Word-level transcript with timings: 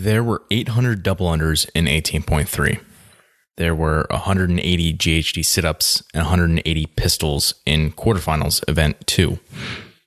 There 0.00 0.24
were 0.24 0.44
800 0.50 1.02
double 1.02 1.26
unders 1.26 1.68
in 1.74 1.84
18.3. 1.84 2.80
There 3.58 3.74
were 3.74 4.06
180 4.08 4.94
GHD 4.94 5.44
sit 5.44 5.66
ups 5.66 6.02
and 6.14 6.22
180 6.22 6.86
pistols 6.96 7.52
in 7.66 7.92
quarterfinals 7.92 8.66
event 8.66 9.06
2. 9.06 9.38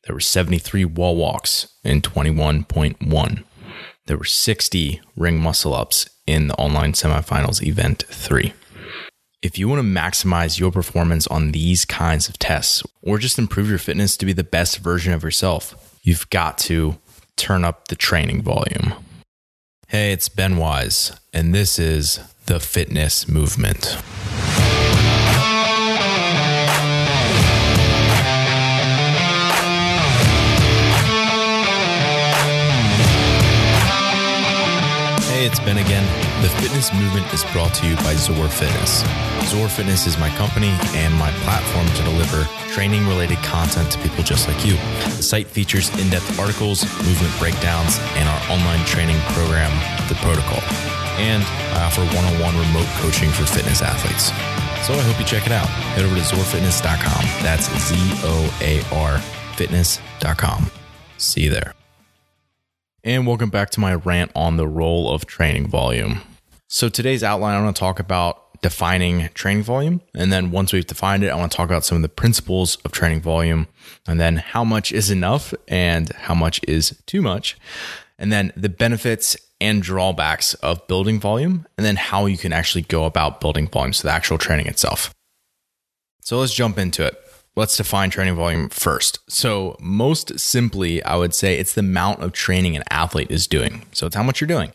There 0.08 0.16
were 0.16 0.20
73 0.20 0.86
wall 0.86 1.16
walks 1.16 1.68
in 1.84 2.02
21.1. 2.02 3.44
There 4.08 4.18
were 4.18 4.24
60 4.24 5.00
ring 5.16 5.40
muscle 5.40 5.76
ups 5.76 6.10
in 6.26 6.48
the 6.48 6.56
online 6.56 6.94
semifinals 6.94 7.62
event 7.62 8.04
3. 8.08 8.52
If 9.44 9.60
you 9.60 9.68
want 9.68 9.84
to 9.84 9.88
maximize 9.88 10.60
your 10.60 10.72
performance 10.72 11.28
on 11.28 11.52
these 11.52 11.86
kinds 11.86 12.28
of 12.28 12.40
tests 12.40 12.82
or 13.04 13.20
just 13.20 13.38
improve 13.38 13.70
your 13.70 13.78
fitness 13.78 14.18
to 14.18 14.26
be 14.26 14.34
the 14.34 14.44
best 14.44 14.80
version 14.80 15.14
of 15.14 15.22
yourself, 15.22 16.00
you've 16.02 16.28
got 16.32 16.58
to 16.58 16.98
turn 17.36 17.64
up 17.64 17.90
the 17.90 17.96
training 17.96 18.42
volume. 18.42 18.96
Hey, 19.96 20.12
it's 20.12 20.28
Ben 20.28 20.58
Wise, 20.58 21.12
and 21.34 21.54
this 21.54 21.78
is 21.78 22.20
the 22.48 22.60
fitness 22.60 23.28
movement. 23.28 23.86
Hey, 35.30 35.46
it's 35.46 35.60
Ben 35.60 35.78
again. 35.78 36.23
The 36.44 36.50
fitness 36.60 36.94
movement 36.94 37.34
is 37.34 37.46
brought 37.54 37.74
to 37.76 37.88
you 37.88 37.96
by 38.04 38.16
ZOAR 38.16 38.50
Fitness. 38.50 39.00
ZOAR 39.50 39.70
Fitness 39.70 40.06
is 40.06 40.18
my 40.18 40.28
company 40.36 40.76
and 40.92 41.16
my 41.16 41.32
platform 41.48 41.88
to 41.96 42.04
deliver 42.04 42.44
training 42.68 43.08
related 43.08 43.38
content 43.38 43.90
to 43.94 44.00
people 44.00 44.26
just 44.26 44.50
like 44.50 44.66
you. 44.66 44.74
The 45.16 45.24
site 45.24 45.48
features 45.48 45.88
in 46.02 46.10
depth 46.10 46.38
articles, 46.38 46.84
movement 47.08 47.32
breakdowns, 47.40 47.98
and 48.20 48.28
our 48.28 48.52
online 48.52 48.84
training 48.84 49.16
program, 49.32 49.72
The 50.10 50.16
Protocol. 50.16 50.60
And 51.16 51.44
I 51.80 51.86
offer 51.86 52.02
one 52.14 52.26
on 52.26 52.38
one 52.42 52.58
remote 52.60 52.92
coaching 53.00 53.30
for 53.30 53.46
fitness 53.46 53.82
athletes. 53.82 54.26
So 54.86 54.94
I 54.96 55.02
hope 55.08 55.18
you 55.18 55.26
check 55.26 55.46
it 55.46 55.54
out. 55.54 55.70
Head 55.96 56.04
over 56.04 56.14
to 56.14 56.22
zoarfitness.com. 56.24 57.24
That's 57.42 57.72
Z 57.88 57.96
O 58.26 58.60
A 58.60 58.84
R 58.94 59.18
fitness.com. 59.56 60.70
See 61.16 61.44
you 61.44 61.52
there. 61.52 61.74
And 63.02 63.26
welcome 63.26 63.50
back 63.50 63.70
to 63.70 63.80
my 63.80 63.94
rant 63.94 64.32
on 64.36 64.58
the 64.58 64.68
role 64.68 65.10
of 65.10 65.26
training 65.26 65.68
volume. 65.68 66.20
So 66.74 66.90
today's 66.90 67.24
outline, 67.24 67.54
I 67.54 67.62
want 67.62 67.76
to 67.76 67.80
talk 67.80 68.00
about 68.00 68.60
defining 68.64 69.30
training 69.36 69.62
volume. 69.62 70.02
And 70.16 70.34
then 70.34 70.50
once 70.50 70.74
we've 70.74 70.88
defined 70.88 71.24
it, 71.24 71.30
I 71.30 71.36
want 71.36 71.52
to 71.52 71.56
talk 71.56 71.70
about 71.70 71.86
some 71.86 71.98
of 71.98 72.02
the 72.02 72.10
principles 72.10 72.78
of 72.78 72.92
training 72.92 73.22
volume 73.22 73.68
and 74.08 74.20
then 74.20 74.38
how 74.38 74.64
much 74.64 74.92
is 74.92 75.12
enough 75.12 75.54
and 75.68 76.10
how 76.14 76.34
much 76.34 76.60
is 76.68 77.00
too 77.06 77.22
much. 77.22 77.58
And 78.18 78.34
then 78.34 78.52
the 78.58 78.70
benefits 78.70 79.38
and 79.62 79.84
drawbacks 79.84 80.56
of 80.56 80.88
building 80.88 81.20
volume 81.20 81.68
and 81.78 81.86
then 81.86 81.96
how 81.96 82.26
you 82.26 82.40
can 82.40 82.52
actually 82.52 82.82
go 82.82 83.06
about 83.06 83.40
building 83.40 83.68
volume. 83.68 83.94
So 83.94 84.08
the 84.08 84.14
actual 84.16 84.40
training 84.40 84.66
itself. 84.66 85.14
So 86.22 86.40
let's 86.40 86.56
jump 86.56 86.80
into 86.80 87.06
it 87.06 87.20
let's 87.56 87.78
define 87.78 88.10
training 88.10 88.36
volume 88.36 88.70
first. 88.70 89.20
So, 89.30 89.76
most 89.80 90.40
simply, 90.40 91.04
I 91.04 91.16
would 91.16 91.34
say 91.34 91.58
it's 91.58 91.74
the 91.74 91.82
amount 91.82 92.24
of 92.24 92.32
training 92.32 92.76
an 92.76 92.84
athlete 92.90 93.30
is 93.30 93.46
doing. 93.48 93.86
So, 93.92 94.08
it's 94.08 94.16
how 94.16 94.24
much 94.24 94.42
you're 94.42 94.48
doing. 94.48 94.74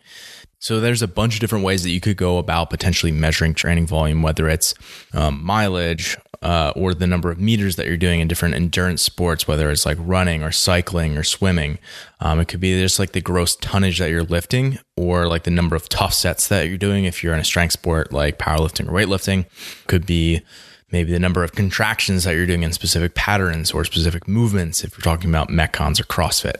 So, 0.58 0.80
there's 0.80 1.02
a 1.02 1.08
bunch 1.08 1.34
of 1.34 1.40
different 1.40 1.64
ways 1.64 1.82
that 1.84 1.90
you 1.90 2.00
could 2.00 2.16
go 2.16 2.38
about 2.38 2.70
potentially 2.70 3.12
measuring 3.12 3.54
training 3.54 3.86
volume, 3.86 4.22
whether 4.22 4.48
it's 4.48 4.74
um, 5.14 5.44
mileage 5.44 6.16
uh, 6.42 6.72
or 6.76 6.94
the 6.94 7.06
number 7.06 7.30
of 7.30 7.40
meters 7.40 7.76
that 7.76 7.86
you're 7.86 7.96
doing 7.96 8.20
in 8.20 8.28
different 8.28 8.54
endurance 8.54 9.02
sports, 9.02 9.48
whether 9.48 9.70
it's 9.70 9.84
like 9.84 9.98
running 10.00 10.42
or 10.42 10.52
cycling 10.52 11.16
or 11.16 11.24
swimming. 11.24 11.78
Um, 12.20 12.40
it 12.40 12.48
could 12.48 12.60
be 12.60 12.80
just 12.80 12.98
like 12.98 13.12
the 13.12 13.20
gross 13.20 13.56
tonnage 13.56 13.98
that 13.98 14.10
you're 14.10 14.22
lifting 14.22 14.78
or 14.96 15.26
like 15.26 15.44
the 15.44 15.50
number 15.50 15.74
of 15.74 15.88
tough 15.88 16.14
sets 16.14 16.48
that 16.48 16.68
you're 16.68 16.78
doing 16.78 17.04
if 17.04 17.22
you're 17.22 17.34
in 17.34 17.40
a 17.40 17.44
strength 17.44 17.72
sport 17.72 18.12
like 18.12 18.38
powerlifting 18.38 18.88
or 18.88 18.92
weightlifting. 18.92 19.46
Could 19.86 20.06
be 20.06 20.42
maybe 20.90 21.12
the 21.12 21.18
number 21.18 21.42
of 21.42 21.52
contractions 21.52 22.24
that 22.24 22.34
you're 22.34 22.46
doing 22.46 22.62
in 22.62 22.72
specific 22.72 23.14
patterns 23.14 23.72
or 23.72 23.84
specific 23.84 24.26
movements 24.26 24.84
if 24.84 24.97
you're 24.97 25.02
talking 25.02 25.28
about 25.28 25.48
metcons 25.48 26.00
or 26.00 26.04
CrossFit. 26.04 26.56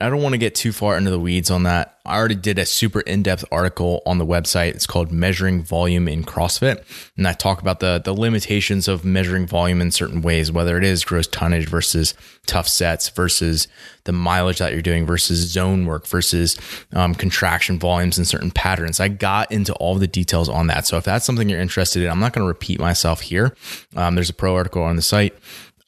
I 0.00 0.08
don't 0.08 0.22
want 0.22 0.32
to 0.32 0.38
get 0.38 0.54
too 0.54 0.72
far 0.72 0.96
into 0.96 1.10
the 1.10 1.20
weeds 1.20 1.50
on 1.50 1.64
that. 1.64 1.98
I 2.06 2.16
already 2.16 2.34
did 2.34 2.58
a 2.58 2.64
super 2.64 3.00
in-depth 3.00 3.44
article 3.52 4.02
on 4.06 4.18
the 4.18 4.26
website. 4.26 4.74
It's 4.74 4.86
called 4.86 5.12
Measuring 5.12 5.62
Volume 5.62 6.08
in 6.08 6.24
CrossFit, 6.24 6.82
and 7.16 7.28
I 7.28 7.34
talk 7.34 7.60
about 7.60 7.80
the 7.80 8.00
the 8.02 8.14
limitations 8.14 8.88
of 8.88 9.04
measuring 9.04 9.46
volume 9.46 9.80
in 9.80 9.90
certain 9.90 10.22
ways, 10.22 10.50
whether 10.50 10.78
it 10.78 10.84
is 10.84 11.04
gross 11.04 11.26
tonnage 11.26 11.68
versus 11.68 12.14
tough 12.46 12.66
sets 12.66 13.10
versus 13.10 13.68
the 14.04 14.12
mileage 14.12 14.58
that 14.58 14.72
you're 14.72 14.82
doing 14.82 15.04
versus 15.04 15.38
zone 15.38 15.84
work 15.84 16.06
versus 16.06 16.56
um, 16.92 17.14
contraction 17.14 17.78
volumes 17.78 18.18
in 18.18 18.24
certain 18.24 18.50
patterns. 18.50 19.00
I 19.00 19.08
got 19.08 19.52
into 19.52 19.74
all 19.74 19.96
the 19.96 20.06
details 20.06 20.48
on 20.48 20.66
that. 20.68 20.86
So 20.86 20.96
if 20.96 21.04
that's 21.04 21.26
something 21.26 21.48
you're 21.48 21.60
interested 21.60 22.02
in, 22.02 22.10
I'm 22.10 22.20
not 22.20 22.32
going 22.32 22.44
to 22.44 22.48
repeat 22.48 22.80
myself 22.80 23.20
here. 23.20 23.54
Um, 23.94 24.14
there's 24.14 24.30
a 24.30 24.34
pro 24.34 24.54
article 24.54 24.82
on 24.82 24.96
the 24.96 25.02
site. 25.02 25.34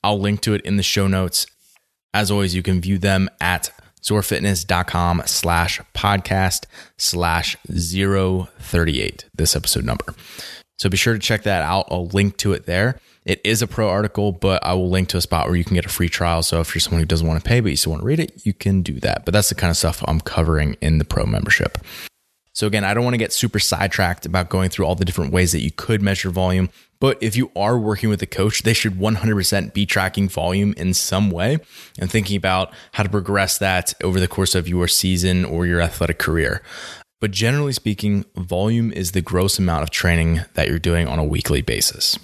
I'll 0.04 0.20
link 0.20 0.42
to 0.42 0.54
it 0.54 0.60
in 0.62 0.76
the 0.76 0.82
show 0.82 1.06
notes. 1.06 1.46
As 2.14 2.30
always, 2.30 2.54
you 2.54 2.62
can 2.62 2.80
view 2.80 2.98
them 2.98 3.30
at 3.40 3.70
zoarfitness.com 4.02 5.22
slash 5.26 5.80
podcast 5.94 6.64
slash 6.96 7.56
038, 7.68 9.26
this 9.34 9.56
episode 9.56 9.84
number. 9.84 10.14
So 10.78 10.88
be 10.88 10.96
sure 10.96 11.14
to 11.14 11.20
check 11.20 11.44
that 11.44 11.62
out. 11.62 11.86
I'll 11.90 12.06
link 12.06 12.36
to 12.38 12.52
it 12.52 12.66
there. 12.66 12.98
It 13.24 13.40
is 13.44 13.62
a 13.62 13.68
pro 13.68 13.88
article, 13.88 14.32
but 14.32 14.64
I 14.64 14.74
will 14.74 14.90
link 14.90 15.08
to 15.10 15.16
a 15.16 15.20
spot 15.20 15.46
where 15.46 15.54
you 15.54 15.62
can 15.62 15.74
get 15.74 15.86
a 15.86 15.88
free 15.88 16.08
trial. 16.08 16.42
So 16.42 16.60
if 16.60 16.74
you're 16.74 16.80
someone 16.80 17.00
who 17.00 17.06
doesn't 17.06 17.26
want 17.26 17.42
to 17.42 17.48
pay, 17.48 17.60
but 17.60 17.70
you 17.70 17.76
still 17.76 17.92
want 17.92 18.02
to 18.02 18.06
read 18.06 18.18
it, 18.18 18.44
you 18.44 18.52
can 18.52 18.82
do 18.82 18.98
that. 19.00 19.24
But 19.24 19.32
that's 19.32 19.48
the 19.48 19.54
kind 19.54 19.70
of 19.70 19.76
stuff 19.76 20.02
I'm 20.08 20.20
covering 20.20 20.76
in 20.80 20.98
the 20.98 21.04
pro 21.04 21.24
membership. 21.24 21.78
So 22.52 22.66
again, 22.66 22.84
I 22.84 22.92
don't 22.92 23.04
want 23.04 23.14
to 23.14 23.18
get 23.18 23.32
super 23.32 23.58
sidetracked 23.58 24.26
about 24.26 24.50
going 24.50 24.68
through 24.68 24.84
all 24.84 24.94
the 24.94 25.04
different 25.04 25.32
ways 25.32 25.52
that 25.52 25.60
you 25.60 25.70
could 25.70 26.02
measure 26.02 26.30
volume, 26.30 26.68
but 27.00 27.18
if 27.20 27.34
you 27.34 27.50
are 27.56 27.78
working 27.78 28.10
with 28.10 28.22
a 28.22 28.26
coach, 28.26 28.62
they 28.62 28.74
should 28.74 28.94
100% 28.94 29.72
be 29.72 29.86
tracking 29.86 30.28
volume 30.28 30.74
in 30.76 30.94
some 30.94 31.30
way 31.30 31.58
and 31.98 32.10
thinking 32.10 32.36
about 32.36 32.72
how 32.92 33.02
to 33.02 33.08
progress 33.08 33.58
that 33.58 33.94
over 34.04 34.20
the 34.20 34.28
course 34.28 34.54
of 34.54 34.68
your 34.68 34.86
season 34.86 35.44
or 35.44 35.66
your 35.66 35.80
athletic 35.80 36.18
career. 36.18 36.62
But 37.20 37.30
generally 37.30 37.72
speaking, 37.72 38.24
volume 38.36 38.92
is 38.92 39.12
the 39.12 39.22
gross 39.22 39.58
amount 39.58 39.82
of 39.82 39.90
training 39.90 40.42
that 40.54 40.68
you're 40.68 40.78
doing 40.78 41.08
on 41.08 41.18
a 41.18 41.24
weekly 41.24 41.62
basis. 41.62 42.18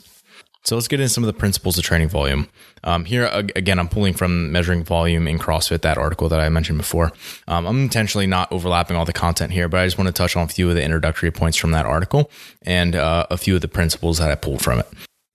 So 0.68 0.74
let's 0.74 0.86
get 0.86 1.00
into 1.00 1.08
some 1.08 1.24
of 1.24 1.28
the 1.28 1.38
principles 1.38 1.78
of 1.78 1.84
training 1.84 2.10
volume. 2.10 2.46
Um, 2.84 3.06
here, 3.06 3.24
again, 3.32 3.78
I'm 3.78 3.88
pulling 3.88 4.12
from 4.12 4.52
Measuring 4.52 4.84
Volume 4.84 5.26
in 5.26 5.38
CrossFit, 5.38 5.80
that 5.80 5.96
article 5.96 6.28
that 6.28 6.40
I 6.40 6.50
mentioned 6.50 6.76
before. 6.76 7.10
Um, 7.46 7.66
I'm 7.66 7.80
intentionally 7.80 8.26
not 8.26 8.52
overlapping 8.52 8.94
all 8.94 9.06
the 9.06 9.14
content 9.14 9.50
here, 9.50 9.66
but 9.66 9.80
I 9.80 9.86
just 9.86 9.96
want 9.96 10.08
to 10.08 10.12
touch 10.12 10.36
on 10.36 10.44
a 10.44 10.48
few 10.48 10.68
of 10.68 10.74
the 10.74 10.82
introductory 10.82 11.30
points 11.30 11.56
from 11.56 11.70
that 11.70 11.86
article 11.86 12.30
and 12.60 12.94
uh, 12.94 13.26
a 13.30 13.38
few 13.38 13.54
of 13.54 13.62
the 13.62 13.68
principles 13.68 14.18
that 14.18 14.30
I 14.30 14.34
pulled 14.34 14.60
from 14.60 14.80
it. 14.80 14.86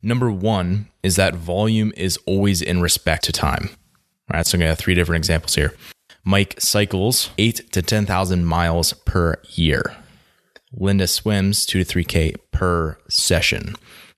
Number 0.03 0.31
one 0.31 0.89
is 1.01 1.16
that 1.16 1.33
volume 1.33 1.94
is 1.97 2.19
always 2.27 2.61
in 2.61 2.79
respect 2.79 3.23
to 3.23 3.31
time. 3.31 3.69
All 4.31 4.38
right, 4.38 4.45
so 4.45 4.55
I'm 4.55 4.59
going 4.59 4.67
to 4.67 4.73
have 4.73 4.77
three 4.77 4.94
different 4.94 5.17
examples 5.17 5.55
here. 5.55 5.73
Mike 6.23 6.61
cycles 6.61 7.31
eight 7.39 7.71
to 7.71 7.81
10,000 7.81 8.45
miles 8.45 8.94
per 8.94 9.41
year. 9.50 9.95
Linda 10.71 11.07
swims 11.07 11.65
two 11.65 11.83
to 11.83 11.91
3K 11.91 12.35
per 12.51 13.00
session. 13.09 13.73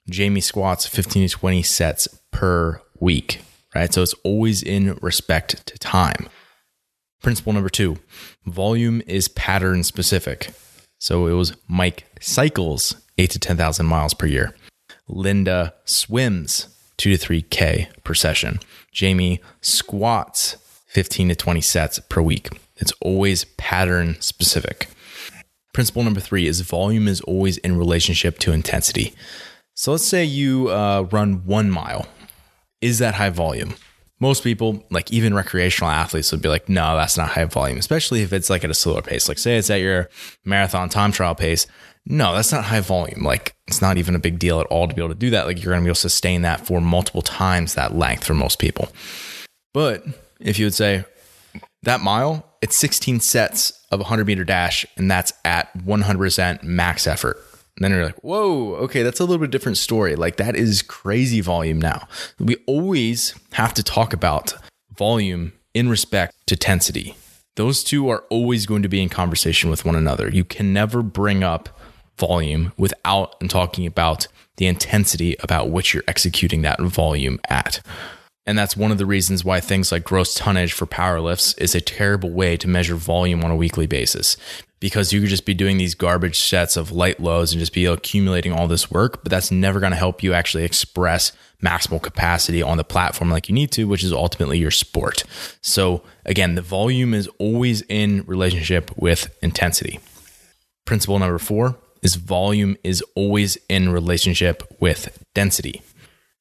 Jamie 0.10 0.42
squats 0.42 0.86
15 0.86 1.28
to 1.28 1.36
20 1.36 1.64
sets 1.64 2.08
per 2.32 2.82
week, 3.00 3.42
right? 3.74 3.94
So 3.94 4.04
it's 4.04 4.14
always 4.24 4.62
in 4.62 4.98
respect 5.02 5.66
to 5.66 5.78
time. 5.80 6.30
Principle 7.22 7.54
number 7.54 7.70
two 7.70 7.98
volume 8.46 9.02
is 9.08 9.28
pattern 9.28 9.84
specific. 9.84 10.52
So 11.00 11.28
it 11.28 11.34
was 11.34 11.56
Mike 11.68 12.06
cycles 12.22 12.96
eight 13.18 13.32
to 13.32 13.40
10,000 13.40 13.86
miles 13.86 14.14
per 14.14 14.28
year. 14.28 14.56
Linda 15.08 15.74
swims 15.86 16.68
two 16.98 17.16
to 17.16 17.28
3K 17.28 18.04
per 18.04 18.14
session. 18.14 18.60
Jamie 18.92 19.42
squats 19.62 20.58
15 20.88 21.30
to 21.30 21.36
20 21.36 21.62
sets 21.62 22.00
per 22.00 22.22
week. 22.22 22.50
It's 22.78 22.94
always 23.02 23.46
pattern 23.58 24.18
specific. 24.20 24.88
Principle 25.74 26.04
number 26.04 26.22
three 26.22 26.48
is 26.48 26.62
volume 26.62 27.08
is 27.08 27.22
always 27.22 27.58
in 27.58 27.78
relationship 27.78 28.40
to 28.40 28.52
intensity. 28.52 29.14
So 29.76 29.92
let's 29.92 30.06
say 30.06 30.24
you 30.24 30.70
uh, 30.70 31.06
run 31.12 31.46
one 31.46 31.70
mile. 31.70 32.08
Is 32.80 33.00
that 33.00 33.16
high 33.16 33.30
volume? 33.30 33.76
Most 34.22 34.42
people, 34.42 34.86
like 34.90 35.12
even 35.12 35.34
recreational 35.34 35.92
athletes, 35.92 36.32
would 36.32 36.42
be 36.42 36.48
like, 36.48 36.70
no, 36.70 36.96
that's 36.96 37.18
not 37.18 37.30
high 37.30 37.44
volume, 37.44 37.78
especially 37.78 38.22
if 38.22 38.32
it's 38.32 38.50
like 38.50 38.64
at 38.64 38.70
a 38.70 38.74
slower 38.74 39.02
pace. 39.02 39.28
Like, 39.28 39.38
say 39.38 39.58
it's 39.58 39.70
at 39.70 39.82
your 39.82 40.10
marathon 40.46 40.88
time 40.88 41.12
trial 41.12 41.36
pace. 41.36 41.68
No, 42.06 42.34
that's 42.34 42.54
not 42.54 42.64
high 42.64 42.80
volume. 42.80 43.24
Like, 43.24 43.54
it's 43.68 43.82
not 43.82 43.98
even 43.98 44.16
a 44.16 44.20
big 44.20 44.40
deal 44.40 44.62
at 44.62 44.68
all 44.68 44.88
to 44.88 44.96
be 44.96 45.02
able 45.02 45.14
to 45.14 45.20
do 45.20 45.32
that. 45.32 45.46
Like, 45.46 45.62
you're 45.62 45.74
going 45.74 45.82
to 45.82 45.86
be 45.86 45.90
able 45.90 45.96
to 45.96 46.02
sustain 46.02 46.44
that 46.44 46.66
for 46.66 46.80
multiple 46.80 47.22
times 47.22 47.74
that 47.74 47.96
length 47.96 48.24
for 48.24 48.34
most 48.34 48.60
people. 48.60 48.88
But 49.74 50.06
if 50.40 50.58
you 50.58 50.68
would 50.68 50.74
say 50.74 51.04
that 51.84 52.00
mile, 52.00 52.46
it's 52.62 52.78
16 52.78 53.20
sets 53.20 53.86
of 53.92 54.00
100 54.00 54.26
meter 54.26 54.46
dash, 54.46 54.86
and 54.96 55.12
that's 55.12 55.34
at 55.44 55.78
100% 55.78 56.64
max 56.64 57.08
effort. 57.08 57.38
And 57.78 57.84
then 57.84 57.92
you're 57.92 58.06
like, 58.06 58.24
whoa, 58.24 58.76
okay, 58.76 59.04
that's 59.04 59.20
a 59.20 59.26
little 59.26 59.40
bit 59.40 59.52
different 59.52 59.78
story. 59.78 60.16
Like 60.16 60.38
that 60.38 60.56
is 60.56 60.82
crazy 60.82 61.42
volume 61.42 61.80
now. 61.80 62.08
We 62.40 62.56
always 62.68 63.36
have 63.54 63.74
to 63.74 63.84
talk 63.84 64.14
about 64.14 64.54
volume 64.98 65.52
in 65.74 65.90
respect 65.90 66.34
to 66.48 66.56
tensity. 66.56 67.16
those 67.56 67.84
two 67.84 68.10
are 68.10 68.24
always 68.30 68.66
going 68.66 68.84
to 68.84 68.90
be 68.90 69.02
in 69.02 69.10
conversation 69.10 69.70
with 69.70 69.86
one 69.86 69.96
another. 69.96 70.30
You 70.30 70.44
can 70.44 70.74
never 70.74 71.02
bring 71.02 71.44
up 71.44 71.70
volume 72.18 72.74
without 72.78 73.40
talking 73.50 73.86
about 73.86 74.28
the 74.58 74.68
intensity 74.68 75.36
about 75.42 75.70
which 75.70 75.94
you're 75.94 76.04
executing 76.08 76.62
that 76.62 76.82
volume 76.82 77.40
at. 77.50 77.82
And 78.46 78.58
that's 78.58 78.78
one 78.78 78.92
of 78.92 78.98
the 78.98 79.06
reasons 79.06 79.44
why 79.44 79.60
things 79.60 79.92
like 79.92 80.04
gross 80.04 80.36
tonnage 80.36 80.74
for 80.74 80.86
power 80.86 81.20
lifts 81.20 81.54
is 81.56 81.74
a 81.74 81.82
terrible 81.82 82.30
way 82.30 82.58
to 82.58 82.68
measure 82.68 82.96
volume 82.96 83.44
on 83.44 83.52
a 83.52 83.56
weekly 83.56 83.88
basis. 83.88 84.38
Because 84.86 85.12
you 85.12 85.20
could 85.20 85.32
just 85.32 85.48
be 85.48 85.56
doing 85.56 85.78
these 85.78 85.96
garbage 85.96 86.38
sets 86.38 86.78
of 86.78 86.92
light 86.92 87.20
loads 87.20 87.52
and 87.52 87.60
just 87.60 87.74
be 87.74 87.86
accumulating 87.86 88.54
all 88.54 88.68
this 88.68 88.92
work, 88.92 89.24
but 89.24 89.32
that's 89.32 89.50
never 89.50 89.80
going 89.80 89.94
to 89.94 89.98
help 89.98 90.22
you 90.22 90.32
actually 90.32 90.64
express 90.64 91.32
maximal 91.60 92.00
capacity 92.00 92.62
on 92.62 92.78
the 92.78 92.84
platform 92.84 93.32
like 93.32 93.50
you 93.50 93.56
need 93.56 93.72
to, 93.72 93.88
which 93.88 94.04
is 94.04 94.14
ultimately 94.14 94.60
your 94.60 94.70
sport. 94.70 95.24
So, 95.60 96.04
again, 96.24 96.54
the 96.54 96.62
volume 96.62 97.16
is 97.16 97.28
always 97.40 97.82
in 97.90 98.26
relationship 98.28 98.96
with 98.96 99.36
intensity. 99.42 100.00
Principle 100.86 101.18
number 101.18 101.40
four 101.40 101.80
is 102.04 102.14
volume 102.14 102.78
is 102.84 103.02
always 103.16 103.58
in 103.68 103.90
relationship 103.90 104.62
with 104.80 105.18
density. 105.34 105.82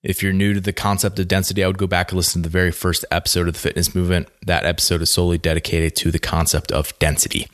If 0.03 0.23
you're 0.23 0.35
new 0.35 0.53
to 0.53 0.61
the 0.61 0.75
concept 0.75 1.19
of 1.19 1.29
density, 1.29 1.65
I 1.65 1.67
would 1.67 1.79
go 1.79 1.87
back 1.87 2.11
and 2.11 2.19
listen 2.19 2.43
to 2.43 2.47
the 2.47 2.53
very 2.53 2.73
first 2.73 3.07
episode 3.11 3.49
of 3.49 3.55
the 3.55 3.61
fitness 3.61 3.95
movement. 3.95 4.29
That 4.45 4.67
episode 4.67 5.01
is 5.01 5.09
solely 5.09 5.39
dedicated 5.39 5.97
to 5.97 6.11
the 6.11 6.19
concept 6.19 6.71
of 6.71 6.97
density. 6.99 7.49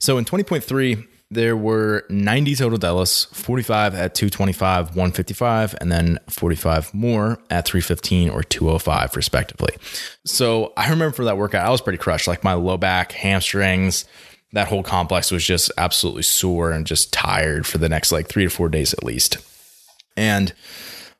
So 0.00 0.18
in 0.18 0.24
20.3, 0.24 1.06
there 1.30 1.56
were 1.56 2.04
90 2.08 2.56
total 2.56 2.78
deadlifts, 2.78 3.32
45 3.34 3.94
at 3.94 4.14
225, 4.14 4.88
155, 4.96 5.76
and 5.80 5.92
then 5.92 6.18
45 6.28 6.92
more 6.92 7.38
at 7.50 7.66
315 7.66 8.30
or 8.30 8.42
205, 8.42 9.14
respectively. 9.14 9.76
So 10.24 10.72
I 10.76 10.90
remember 10.90 11.14
for 11.14 11.24
that 11.26 11.38
workout, 11.38 11.64
I 11.64 11.70
was 11.70 11.80
pretty 11.80 11.98
crushed. 11.98 12.26
Like 12.26 12.42
my 12.42 12.54
low 12.54 12.76
back, 12.76 13.12
hamstrings, 13.12 14.06
that 14.52 14.66
whole 14.66 14.82
complex 14.82 15.30
was 15.30 15.44
just 15.44 15.70
absolutely 15.78 16.22
sore 16.22 16.72
and 16.72 16.84
just 16.84 17.12
tired 17.12 17.66
for 17.66 17.78
the 17.78 17.88
next 17.88 18.10
like 18.10 18.26
three 18.26 18.44
to 18.44 18.50
four 18.50 18.68
days 18.68 18.92
at 18.92 19.04
least. 19.04 19.36
And 20.16 20.52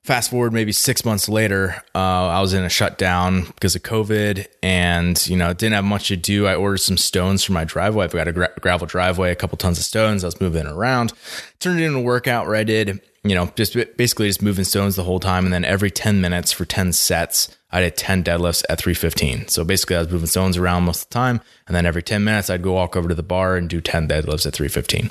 fast 0.05 0.31
forward 0.31 0.53
maybe 0.53 0.73
six 0.73 1.05
months 1.05 1.29
later, 1.29 1.83
uh, 1.95 2.29
I 2.29 2.41
was 2.41 2.55
in 2.55 2.65
a 2.65 2.69
shutdown 2.69 3.47
because 3.47 3.77
of 3.77 3.83
COVID 3.83 4.47
and, 4.63 5.27
you 5.29 5.37
know, 5.37 5.53
didn't 5.53 5.75
have 5.75 5.85
much 5.85 6.09
to 6.09 6.17
do. 6.17 6.47
I 6.47 6.55
ordered 6.55 6.79
some 6.79 6.97
stones 6.97 7.45
for 7.45 7.53
my 7.53 7.65
driveway. 7.65 8.05
I've 8.05 8.13
got 8.13 8.29
a 8.29 8.33
gra- 8.33 8.53
gravel 8.61 8.87
driveway, 8.87 9.31
a 9.31 9.37
couple 9.37 9.59
tons 9.59 9.79
of 9.79 9.85
stones. 9.85 10.25
I 10.25 10.29
was 10.29 10.41
moving 10.41 10.67
around, 10.67 11.13
turned 11.59 11.81
it 11.81 11.85
into 11.85 11.99
a 11.99 12.03
workout 12.03 12.47
where 12.47 12.57
I 12.57 12.65
did, 12.65 13.01
you 13.25 13.35
know, 13.35 13.53
just 13.57 13.77
basically 13.97 14.29
just 14.29 14.43
moving 14.43 14.65
stones 14.65 14.97
the 14.97 15.05
whole 15.05 15.21
time. 15.21 15.45
And 15.45 15.53
then 15.53 15.65
every 15.65 15.91
10 15.91 16.21
minutes 16.21 16.51
for 16.51 16.65
10 16.65 16.93
sets, 16.93 17.55
I 17.71 17.81
did 17.81 17.97
10 17.97 18.25
deadlifts 18.25 18.65
at 18.71 18.79
315. 18.79 19.49
So 19.49 19.65
basically 19.65 19.97
I 19.97 20.01
was 20.01 20.11
moving 20.11 20.27
stones 20.27 20.57
around 20.57 20.85
most 20.85 21.03
of 21.03 21.09
the 21.11 21.15
time. 21.15 21.41
And 21.67 21.77
then 21.77 21.85
every 21.85 22.03
10 22.03 22.25
minutes, 22.25 22.49
I'd 22.49 22.63
go 22.63 22.73
walk 22.73 22.97
over 22.97 23.09
to 23.09 23.15
the 23.15 23.23
bar 23.23 23.57
and 23.57 23.69
do 23.69 23.81
10 23.81 24.09
deadlifts 24.09 24.47
at 24.47 24.55
315. 24.55 25.11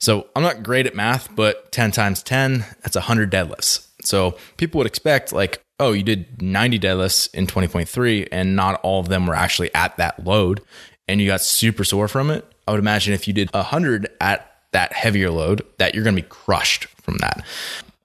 So 0.00 0.26
I'm 0.34 0.42
not 0.42 0.64
great 0.64 0.86
at 0.86 0.96
math, 0.96 1.28
but 1.36 1.70
10 1.70 1.92
times 1.92 2.24
10, 2.24 2.64
that's 2.82 2.96
100 2.96 3.30
deadlifts. 3.30 3.86
So 4.02 4.36
people 4.56 4.78
would 4.78 4.86
expect, 4.86 5.32
like, 5.32 5.62
oh, 5.78 5.92
you 5.92 6.02
did 6.02 6.40
90 6.42 6.78
deadlifts 6.78 7.32
in 7.34 7.46
20.3, 7.46 8.28
and 8.30 8.56
not 8.56 8.80
all 8.82 9.00
of 9.00 9.08
them 9.08 9.26
were 9.26 9.34
actually 9.34 9.74
at 9.74 9.96
that 9.96 10.24
load, 10.24 10.60
and 11.08 11.20
you 11.20 11.26
got 11.26 11.40
super 11.40 11.84
sore 11.84 12.08
from 12.08 12.30
it. 12.30 12.46
I 12.66 12.70
would 12.70 12.80
imagine 12.80 13.14
if 13.14 13.26
you 13.26 13.34
did 13.34 13.52
100 13.52 14.08
at 14.20 14.48
that 14.72 14.92
heavier 14.92 15.30
load, 15.30 15.62
that 15.78 15.94
you're 15.94 16.04
going 16.04 16.16
to 16.16 16.22
be 16.22 16.28
crushed 16.28 16.84
from 17.02 17.18
that. 17.18 17.44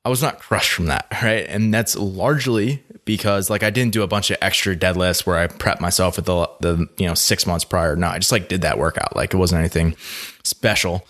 I 0.07 0.09
was 0.09 0.21
not 0.21 0.39
crushed 0.39 0.71
from 0.71 0.85
that, 0.85 1.05
right? 1.21 1.45
And 1.47 1.73
that's 1.73 1.95
largely 1.95 2.81
because 3.03 3.49
like 3.49 3.63
I 3.63 3.69
didn't 3.69 3.93
do 3.93 4.03
a 4.03 4.07
bunch 4.07 4.31
of 4.31 4.37
extra 4.41 4.75
deadlifts 4.75 5.25
where 5.25 5.37
I 5.37 5.47
prepped 5.47 5.81
myself 5.81 6.17
at 6.17 6.25
the 6.25 6.49
the 6.59 6.87
you 6.97 7.07
know 7.07 7.13
six 7.13 7.45
months 7.45 7.65
prior. 7.65 7.95
No, 7.95 8.07
I 8.07 8.19
just 8.19 8.31
like 8.31 8.47
did 8.47 8.61
that 8.61 8.77
workout. 8.77 9.15
Like 9.15 9.33
it 9.33 9.37
wasn't 9.37 9.59
anything 9.59 9.95
special. 10.43 11.05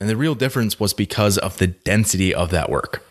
And 0.00 0.08
the 0.10 0.16
real 0.16 0.34
difference 0.34 0.78
was 0.78 0.92
because 0.92 1.38
of 1.38 1.56
the 1.56 1.68
density 1.68 2.34
of 2.34 2.50
that 2.50 2.68
work. 2.68 3.02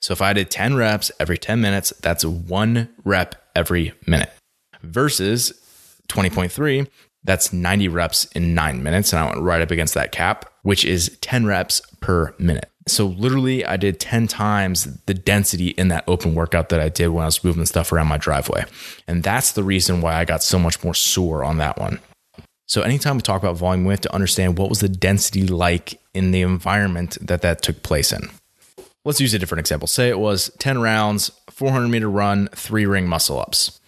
So 0.00 0.12
if 0.12 0.22
I 0.22 0.32
did 0.32 0.50
10 0.50 0.74
reps 0.76 1.10
every 1.20 1.38
10 1.38 1.60
minutes, 1.60 1.92
that's 2.00 2.24
one 2.24 2.88
rep 3.04 3.34
every 3.54 3.92
minute 4.06 4.30
versus 4.82 5.52
20.3, 6.08 6.88
that's 7.22 7.52
90 7.52 7.88
reps 7.88 8.24
in 8.32 8.54
nine 8.54 8.82
minutes. 8.82 9.12
And 9.12 9.20
I 9.20 9.26
went 9.26 9.42
right 9.42 9.60
up 9.60 9.70
against 9.70 9.94
that 9.94 10.12
cap, 10.12 10.50
which 10.62 10.84
is 10.84 11.16
10 11.20 11.46
reps 11.46 11.80
per 12.00 12.34
minute. 12.38 12.70
So 12.88 13.06
literally, 13.06 13.64
I 13.64 13.76
did 13.76 14.00
10 14.00 14.26
times 14.26 14.84
the 15.04 15.14
density 15.14 15.68
in 15.68 15.88
that 15.88 16.04
open 16.06 16.34
workout 16.34 16.70
that 16.70 16.80
I 16.80 16.88
did 16.88 17.08
when 17.08 17.22
I 17.22 17.26
was 17.26 17.44
moving 17.44 17.66
stuff 17.66 17.92
around 17.92 18.08
my 18.08 18.16
driveway. 18.16 18.64
And 19.06 19.22
that's 19.22 19.52
the 19.52 19.62
reason 19.62 20.00
why 20.00 20.14
I 20.14 20.24
got 20.24 20.42
so 20.42 20.58
much 20.58 20.82
more 20.82 20.94
sore 20.94 21.44
on 21.44 21.58
that 21.58 21.78
one. 21.78 22.00
So 22.66 22.82
anytime 22.82 23.16
we 23.16 23.22
talk 23.22 23.42
about 23.42 23.56
volume, 23.56 23.84
we 23.84 23.92
have 23.92 24.00
to 24.02 24.14
understand 24.14 24.56
what 24.56 24.68
was 24.68 24.80
the 24.80 24.88
density 24.88 25.46
like 25.46 26.00
in 26.14 26.30
the 26.30 26.40
environment 26.40 27.18
that 27.20 27.42
that 27.42 27.62
took 27.62 27.82
place 27.82 28.12
in. 28.12 28.30
Let's 29.10 29.20
use 29.20 29.34
a 29.34 29.40
different 29.40 29.58
example. 29.58 29.88
Say 29.88 30.08
it 30.08 30.20
was 30.20 30.52
10 30.60 30.80
rounds, 30.80 31.32
400 31.50 31.88
meter 31.88 32.08
run, 32.08 32.46
three 32.54 32.86
ring 32.86 33.08
muscle 33.08 33.40
ups. 33.40 33.80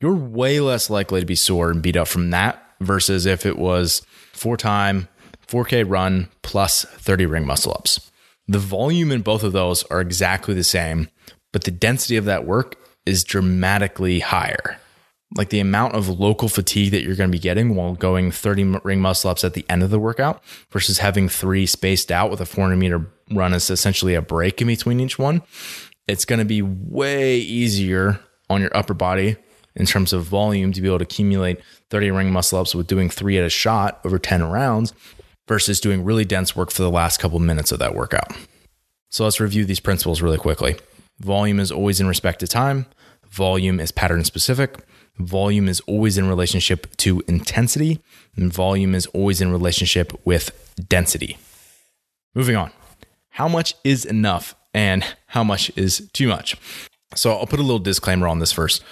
You're 0.00 0.14
way 0.14 0.60
less 0.60 0.88
likely 0.88 1.18
to 1.18 1.26
be 1.26 1.34
sore 1.34 1.72
and 1.72 1.82
beat 1.82 1.96
up 1.96 2.06
from 2.06 2.30
that 2.30 2.64
versus 2.80 3.26
if 3.26 3.44
it 3.44 3.58
was 3.58 4.02
four 4.32 4.56
time, 4.56 5.08
4K 5.48 5.84
run 5.84 6.28
plus 6.42 6.84
30 6.84 7.26
ring 7.26 7.44
muscle 7.44 7.72
ups. 7.72 8.08
The 8.46 8.60
volume 8.60 9.10
in 9.10 9.22
both 9.22 9.42
of 9.42 9.50
those 9.50 9.82
are 9.86 10.00
exactly 10.00 10.54
the 10.54 10.62
same, 10.62 11.08
but 11.52 11.64
the 11.64 11.72
density 11.72 12.16
of 12.16 12.26
that 12.26 12.46
work 12.46 12.76
is 13.04 13.24
dramatically 13.24 14.20
higher. 14.20 14.78
Like 15.36 15.50
the 15.50 15.60
amount 15.60 15.94
of 15.94 16.08
local 16.08 16.48
fatigue 16.48 16.90
that 16.90 17.02
you're 17.02 17.14
going 17.14 17.30
to 17.30 17.36
be 17.36 17.40
getting 17.40 17.76
while 17.76 17.94
going 17.94 18.32
30 18.32 18.80
ring 18.82 19.00
muscle 19.00 19.30
ups 19.30 19.44
at 19.44 19.54
the 19.54 19.64
end 19.68 19.82
of 19.82 19.90
the 19.90 19.98
workout 19.98 20.42
versus 20.70 20.98
having 20.98 21.28
three 21.28 21.66
spaced 21.66 22.10
out 22.10 22.30
with 22.30 22.40
a 22.40 22.46
400 22.46 22.76
meter 22.76 23.06
run 23.30 23.54
is 23.54 23.70
essentially 23.70 24.14
a 24.14 24.22
break 24.22 24.60
in 24.60 24.66
between 24.66 24.98
each 24.98 25.18
one. 25.18 25.42
It's 26.08 26.24
going 26.24 26.40
to 26.40 26.44
be 26.44 26.62
way 26.62 27.38
easier 27.38 28.18
on 28.48 28.60
your 28.60 28.76
upper 28.76 28.94
body 28.94 29.36
in 29.76 29.86
terms 29.86 30.12
of 30.12 30.24
volume 30.24 30.72
to 30.72 30.80
be 30.80 30.88
able 30.88 30.98
to 30.98 31.04
accumulate 31.04 31.60
30 31.90 32.10
ring 32.10 32.32
muscle 32.32 32.58
ups 32.58 32.74
with 32.74 32.88
doing 32.88 33.08
three 33.08 33.38
at 33.38 33.44
a 33.44 33.50
shot 33.50 34.00
over 34.04 34.18
10 34.18 34.42
rounds 34.44 34.92
versus 35.46 35.80
doing 35.80 36.04
really 36.04 36.24
dense 36.24 36.56
work 36.56 36.70
for 36.70 36.82
the 36.82 36.90
last 36.90 37.18
couple 37.18 37.38
minutes 37.38 37.72
of 37.72 37.78
that 37.78 37.94
workout. 37.94 38.32
So 39.10 39.24
let's 39.24 39.40
review 39.40 39.64
these 39.64 39.80
principles 39.80 40.22
really 40.22 40.38
quickly. 40.38 40.76
Volume 41.18 41.60
is 41.60 41.72
always 41.72 42.00
in 42.00 42.06
respect 42.06 42.40
to 42.40 42.46
time, 42.46 42.86
volume 43.28 43.80
is 43.80 43.92
pattern 43.92 44.24
specific, 44.24 44.78
volume 45.26 45.68
is 45.68 45.80
always 45.80 46.18
in 46.18 46.28
relationship 46.28 46.96
to 46.98 47.22
intensity, 47.26 48.00
and 48.36 48.52
volume 48.52 48.94
is 48.94 49.06
always 49.06 49.40
in 49.40 49.50
relationship 49.50 50.12
with 50.24 50.74
density. 50.88 51.38
Moving 52.34 52.56
on 52.56 52.70
how 53.30 53.48
much 53.48 53.74
is 53.84 54.04
enough 54.04 54.54
and 54.74 55.04
how 55.28 55.42
much 55.42 55.70
is 55.76 56.08
too 56.12 56.28
much. 56.28 56.56
So 57.14 57.32
I'll 57.32 57.46
put 57.46 57.58
a 57.58 57.62
little 57.62 57.78
disclaimer 57.78 58.28
on 58.28 58.38
this 58.38 58.52
first. 58.52 58.84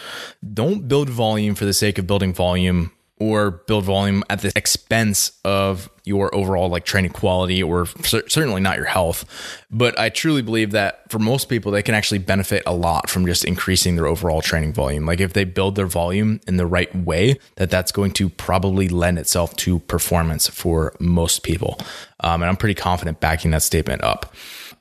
Don't 0.54 0.88
build 0.88 1.08
volume 1.08 1.54
for 1.54 1.64
the 1.64 1.73
sake 1.73 1.99
of 1.99 2.06
building 2.06 2.32
volume 2.32 2.90
or 3.20 3.50
build 3.50 3.84
volume 3.84 4.22
at 4.30 4.40
the 4.40 4.52
expense 4.54 5.32
of 5.44 5.90
your 6.04 6.34
overall 6.34 6.68
like 6.68 6.84
training 6.84 7.10
quality 7.10 7.62
or 7.62 7.87
certainly 8.04 8.60
not 8.60 8.76
your 8.76 8.87
health. 8.87 9.25
But 9.70 9.98
i 9.98 10.08
truly 10.08 10.42
believe 10.42 10.70
that 10.70 11.10
for 11.10 11.18
most 11.18 11.48
people 11.48 11.72
they 11.72 11.82
can 11.82 11.94
actually 11.94 12.18
benefit 12.18 12.62
a 12.66 12.75
lot 12.75 13.10
from 13.10 13.26
just 13.26 13.44
increasing 13.44 13.96
their 13.96 14.06
overall 14.06 14.40
training 14.40 14.72
volume. 14.72 15.04
Like 15.04 15.20
if 15.20 15.32
they 15.32 15.44
build 15.44 15.75
their 15.75 15.87
volume 15.87 16.40
in 16.46 16.56
the 16.56 16.66
right 16.66 16.94
way 16.94 17.38
that 17.56 17.70
that's 17.70 17.92
going 17.92 18.12
to 18.12 18.28
probably 18.28 18.88
lend 18.88 19.18
itself 19.18 19.54
to 19.56 19.80
performance 19.80 20.48
for 20.48 20.94
most 20.98 21.42
people. 21.42 21.78
Um, 22.20 22.42
and 22.42 22.48
i'm 22.48 22.56
pretty 22.56 22.75
confident 22.75 23.20
backing 23.20 23.52
that 23.52 23.62
statement 23.62 24.02
up 24.02 24.34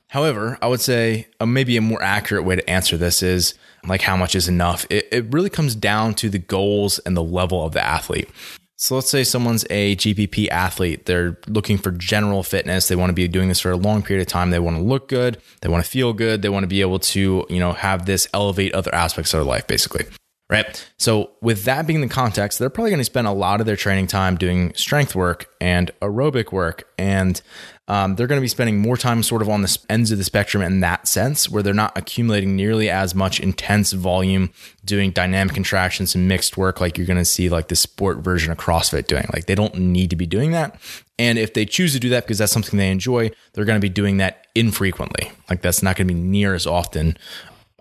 However, 0.08 0.58
I 0.62 0.68
would 0.68 0.80
say 0.80 1.26
uh, 1.38 1.46
maybe 1.46 1.76
a 1.76 1.82
more 1.82 2.02
accurate 2.02 2.44
way 2.44 2.56
to 2.56 2.70
answer 2.70 2.96
this 2.96 3.22
is 3.22 3.54
like 3.86 4.02
how 4.02 4.16
much 4.16 4.34
is 4.34 4.48
enough. 4.48 4.86
It, 4.90 5.06
it 5.12 5.32
really 5.32 5.50
comes 5.50 5.74
down 5.74 6.14
to 6.14 6.30
the 6.30 6.38
goals 6.38 6.98
and 7.00 7.16
the 7.16 7.22
level 7.22 7.64
of 7.64 7.72
the 7.72 7.84
athlete. 7.84 8.28
So 8.76 8.94
let's 8.94 9.10
say 9.10 9.24
someone's 9.24 9.66
a 9.70 9.96
GPP 9.96 10.48
athlete. 10.48 11.06
They're 11.06 11.36
looking 11.48 11.78
for 11.78 11.90
general 11.90 12.44
fitness. 12.44 12.86
They 12.86 12.94
want 12.94 13.10
to 13.10 13.14
be 13.14 13.26
doing 13.26 13.48
this 13.48 13.60
for 13.60 13.72
a 13.72 13.76
long 13.76 14.02
period 14.02 14.22
of 14.22 14.28
time. 14.28 14.50
They 14.50 14.60
want 14.60 14.76
to 14.76 14.82
look 14.82 15.08
good. 15.08 15.42
They 15.62 15.68
want 15.68 15.84
to 15.84 15.90
feel 15.90 16.12
good. 16.12 16.42
They 16.42 16.48
want 16.48 16.62
to 16.62 16.68
be 16.68 16.80
able 16.80 17.00
to, 17.00 17.44
you 17.48 17.58
know, 17.58 17.72
have 17.72 18.06
this 18.06 18.28
elevate 18.32 18.74
other 18.74 18.94
aspects 18.94 19.34
of 19.34 19.38
their 19.38 19.44
life, 19.44 19.66
basically. 19.66 20.04
Right. 20.48 20.88
So 20.96 21.32
with 21.42 21.64
that 21.64 21.86
being 21.86 22.00
the 22.00 22.08
context, 22.08 22.58
they're 22.58 22.70
probably 22.70 22.90
going 22.90 23.00
to 23.00 23.04
spend 23.04 23.26
a 23.26 23.32
lot 23.32 23.60
of 23.60 23.66
their 23.66 23.76
training 23.76 24.06
time 24.06 24.36
doing 24.36 24.72
strength 24.74 25.14
work 25.14 25.50
and 25.60 25.90
aerobic 26.00 26.52
work 26.52 26.88
and 26.96 27.42
um, 27.88 28.16
they're 28.16 28.26
going 28.26 28.38
to 28.38 28.42
be 28.42 28.48
spending 28.48 28.78
more 28.78 28.98
time 28.98 29.22
sort 29.22 29.40
of 29.40 29.48
on 29.48 29.62
the 29.62 29.78
ends 29.88 30.12
of 30.12 30.18
the 30.18 30.24
spectrum 30.24 30.62
in 30.62 30.80
that 30.80 31.08
sense, 31.08 31.48
where 31.48 31.62
they're 31.62 31.72
not 31.72 31.96
accumulating 31.96 32.54
nearly 32.54 32.90
as 32.90 33.14
much 33.14 33.40
intense 33.40 33.92
volume 33.92 34.50
doing 34.84 35.10
dynamic 35.10 35.54
contractions 35.54 36.14
and 36.14 36.28
mixed 36.28 36.58
work 36.58 36.82
like 36.82 36.98
you're 36.98 37.06
going 37.06 37.18
to 37.18 37.24
see 37.24 37.48
like 37.48 37.68
the 37.68 37.76
sport 37.76 38.18
version 38.18 38.52
of 38.52 38.58
CrossFit 38.58 39.06
doing. 39.06 39.26
Like 39.32 39.46
they 39.46 39.54
don't 39.54 39.74
need 39.74 40.10
to 40.10 40.16
be 40.16 40.26
doing 40.26 40.52
that. 40.52 40.78
And 41.18 41.38
if 41.38 41.54
they 41.54 41.64
choose 41.64 41.94
to 41.94 41.98
do 41.98 42.10
that 42.10 42.24
because 42.24 42.38
that's 42.38 42.52
something 42.52 42.78
they 42.78 42.90
enjoy, 42.90 43.30
they're 43.54 43.64
going 43.64 43.80
to 43.80 43.84
be 43.84 43.88
doing 43.88 44.18
that 44.18 44.46
infrequently. 44.54 45.32
Like 45.48 45.62
that's 45.62 45.82
not 45.82 45.96
going 45.96 46.06
to 46.08 46.14
be 46.14 46.20
near 46.20 46.54
as 46.54 46.66
often. 46.66 47.16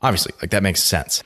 Obviously, 0.01 0.33
like 0.41 0.51
that 0.51 0.63
makes 0.63 0.81
sense. 0.81 1.21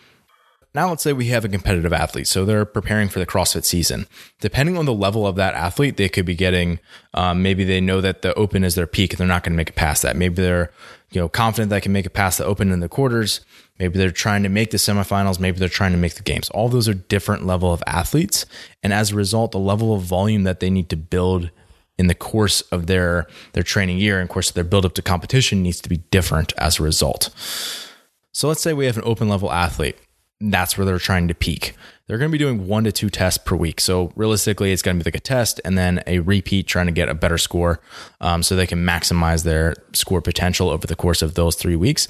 Now 0.73 0.89
let's 0.89 1.03
say 1.03 1.11
we 1.11 1.27
have 1.27 1.43
a 1.43 1.49
competitive 1.49 1.91
athlete. 1.91 2.27
So 2.27 2.45
they're 2.45 2.65
preparing 2.65 3.09
for 3.09 3.19
the 3.19 3.25
CrossFit 3.25 3.65
season. 3.65 4.07
Depending 4.39 4.77
on 4.77 4.85
the 4.85 4.93
level 4.93 5.27
of 5.27 5.35
that 5.35 5.53
athlete, 5.53 5.97
they 5.97 6.07
could 6.07 6.25
be 6.25 6.35
getting, 6.35 6.79
um, 7.13 7.41
maybe 7.41 7.63
they 7.63 7.81
know 7.81 7.99
that 7.99 8.21
the 8.21 8.33
open 8.35 8.63
is 8.63 8.75
their 8.75 8.87
peak 8.87 9.11
and 9.11 9.19
they're 9.19 9.27
not 9.27 9.43
going 9.43 9.53
to 9.53 9.57
make 9.57 9.69
it 9.69 9.75
past 9.75 10.01
that. 10.03 10.15
Maybe 10.15 10.35
they're, 10.35 10.71
you 11.11 11.19
know, 11.19 11.27
confident 11.27 11.71
they 11.71 11.81
can 11.81 11.91
make 11.91 12.05
it 12.05 12.11
past 12.11 12.37
the 12.37 12.45
open 12.45 12.71
in 12.71 12.79
the 12.79 12.87
quarters. 12.87 13.41
Maybe 13.79 13.97
they're 13.97 14.11
trying 14.11 14.43
to 14.43 14.49
make 14.49 14.71
the 14.71 14.77
semifinals. 14.77 15.39
Maybe 15.39 15.59
they're 15.59 15.67
trying 15.67 15.91
to 15.91 15.97
make 15.97 16.15
the 16.15 16.23
games. 16.23 16.49
All 16.51 16.69
those 16.69 16.87
are 16.87 16.93
different 16.93 17.45
level 17.45 17.73
of 17.73 17.83
athletes. 17.85 18.45
And 18.81 18.93
as 18.93 19.11
a 19.11 19.15
result, 19.15 19.51
the 19.51 19.59
level 19.59 19.93
of 19.93 20.03
volume 20.03 20.43
that 20.43 20.61
they 20.61 20.69
need 20.69 20.89
to 20.89 20.97
build 20.97 21.51
in 21.97 22.07
the 22.07 22.15
course 22.15 22.61
of 22.61 22.87
their, 22.87 23.27
their 23.51 23.63
training 23.63 23.97
year 23.97 24.21
and 24.21 24.29
course 24.29 24.49
of 24.49 24.55
their 24.55 24.63
build 24.63 24.85
up 24.85 24.93
to 24.93 25.01
competition 25.01 25.61
needs 25.61 25.81
to 25.81 25.89
be 25.89 25.97
different 25.97 26.53
as 26.57 26.79
a 26.79 26.83
result. 26.83 27.29
So 28.31 28.47
let's 28.47 28.61
say 28.61 28.71
we 28.71 28.85
have 28.85 28.97
an 28.97 29.03
open 29.05 29.27
level 29.27 29.51
athlete 29.51 29.97
that's 30.41 30.77
where 30.77 30.85
they're 30.85 30.99
trying 30.99 31.27
to 31.27 31.35
peak. 31.35 31.75
They're 32.07 32.17
going 32.17 32.29
to 32.29 32.37
be 32.37 32.43
doing 32.43 32.67
one 32.67 32.83
to 32.83 32.91
two 32.91 33.09
tests 33.09 33.37
per 33.37 33.55
week. 33.55 33.79
So 33.79 34.11
realistically, 34.15 34.73
it's 34.73 34.81
going 34.81 34.97
to 34.97 35.03
be 35.03 35.07
like 35.07 35.15
a 35.15 35.21
test 35.21 35.61
and 35.63 35.77
then 35.77 36.03
a 36.07 36.19
repeat 36.19 36.67
trying 36.67 36.87
to 36.87 36.91
get 36.91 37.07
a 37.07 37.13
better 37.13 37.37
score 37.37 37.79
um, 38.19 38.43
so 38.43 38.55
they 38.55 38.67
can 38.67 38.85
maximize 38.85 39.43
their 39.43 39.75
score 39.93 40.21
potential 40.21 40.69
over 40.69 40.85
the 40.85 40.95
course 40.95 41.21
of 41.21 41.35
those 41.35 41.55
three 41.55 41.77
weeks. 41.77 42.09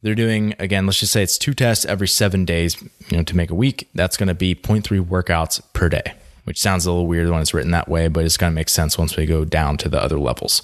They're 0.00 0.14
doing, 0.14 0.54
again, 0.58 0.86
let's 0.86 1.00
just 1.00 1.12
say 1.12 1.22
it's 1.22 1.36
two 1.36 1.52
tests 1.52 1.84
every 1.84 2.08
seven 2.08 2.44
days 2.46 2.80
you 3.10 3.18
know, 3.18 3.22
to 3.24 3.36
make 3.36 3.50
a 3.50 3.54
week. 3.54 3.90
That's 3.94 4.16
going 4.16 4.28
to 4.28 4.34
be 4.34 4.54
0.3 4.54 5.04
workouts 5.04 5.60
per 5.74 5.90
day, 5.90 6.14
which 6.44 6.58
sounds 6.58 6.86
a 6.86 6.90
little 6.90 7.06
weird 7.06 7.28
when 7.28 7.42
it's 7.42 7.52
written 7.52 7.72
that 7.72 7.88
way, 7.88 8.08
but 8.08 8.24
it's 8.24 8.38
going 8.38 8.50
to 8.50 8.54
make 8.54 8.70
sense 8.70 8.96
once 8.96 9.16
we 9.16 9.26
go 9.26 9.44
down 9.44 9.76
to 9.76 9.90
the 9.90 10.02
other 10.02 10.18
levels. 10.18 10.62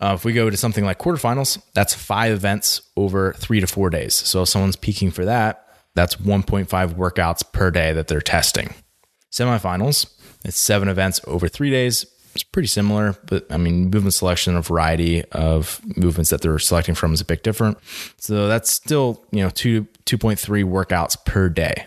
Uh, 0.00 0.12
if 0.14 0.24
we 0.24 0.32
go 0.32 0.50
to 0.50 0.56
something 0.56 0.84
like 0.84 0.98
quarterfinals, 0.98 1.62
that's 1.72 1.94
five 1.94 2.32
events 2.32 2.82
over 2.96 3.32
three 3.34 3.60
to 3.60 3.66
four 3.68 3.90
days. 3.90 4.14
So 4.14 4.42
if 4.42 4.48
someone's 4.48 4.76
peaking 4.76 5.12
for 5.12 5.24
that, 5.24 5.63
that's 5.94 6.16
1.5 6.16 6.66
workouts 6.94 7.52
per 7.52 7.70
day 7.70 7.92
that 7.92 8.08
they're 8.08 8.20
testing. 8.20 8.74
Semifinals, 9.32 10.12
it's 10.44 10.58
seven 10.58 10.88
events 10.88 11.20
over 11.26 11.48
three 11.48 11.70
days. 11.70 12.06
It's 12.34 12.42
pretty 12.42 12.66
similar, 12.66 13.16
but 13.26 13.46
I 13.50 13.56
mean, 13.56 13.90
movement 13.90 14.14
selection, 14.14 14.56
a 14.56 14.62
variety 14.62 15.24
of 15.30 15.80
movements 15.96 16.30
that 16.30 16.40
they're 16.40 16.58
selecting 16.58 16.96
from 16.96 17.12
is 17.12 17.20
a 17.20 17.24
bit 17.24 17.44
different. 17.44 17.78
So 18.18 18.48
that's 18.48 18.70
still, 18.70 19.24
you 19.30 19.42
know, 19.42 19.50
two 19.50 19.86
2.3 20.06 20.64
workouts 20.64 21.22
per 21.24 21.48
day. 21.48 21.86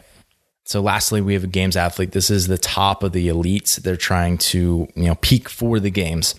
So 0.64 0.82
lastly, 0.82 1.22
we 1.22 1.34
have 1.34 1.46
a 1.46 1.48
games 1.48 1.78
athlete. 1.78 2.12
This 2.12 2.30
is 2.30 2.48
the 2.48 2.58
top 2.58 3.04
of 3.04 3.14
the 3.14 3.28
elites. 3.28 3.76
They're 3.78 3.96
trying 3.96 4.38
to, 4.38 4.88
you 4.96 5.04
know, 5.04 5.16
peak 5.16 5.48
for 5.50 5.80
the 5.80 5.90
games. 5.90 6.36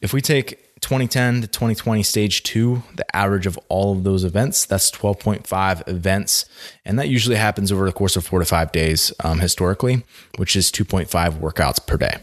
If 0.00 0.12
we 0.12 0.20
take 0.20 0.69
2010 0.80 1.42
to 1.42 1.46
2020 1.46 2.02
stage 2.02 2.42
two, 2.42 2.82
the 2.94 3.16
average 3.16 3.46
of 3.46 3.58
all 3.68 3.92
of 3.92 4.04
those 4.04 4.24
events, 4.24 4.66
that's 4.66 4.90
12.5 4.90 5.88
events. 5.88 6.44
And 6.84 6.98
that 6.98 7.08
usually 7.08 7.36
happens 7.36 7.70
over 7.70 7.84
the 7.86 7.92
course 7.92 8.16
of 8.16 8.24
four 8.26 8.38
to 8.38 8.44
five 8.44 8.72
days 8.72 9.12
um, 9.22 9.40
historically, 9.40 10.04
which 10.36 10.56
is 10.56 10.70
2.5 10.70 11.40
workouts 11.40 11.84
per 11.84 11.96
day. 11.96 12.16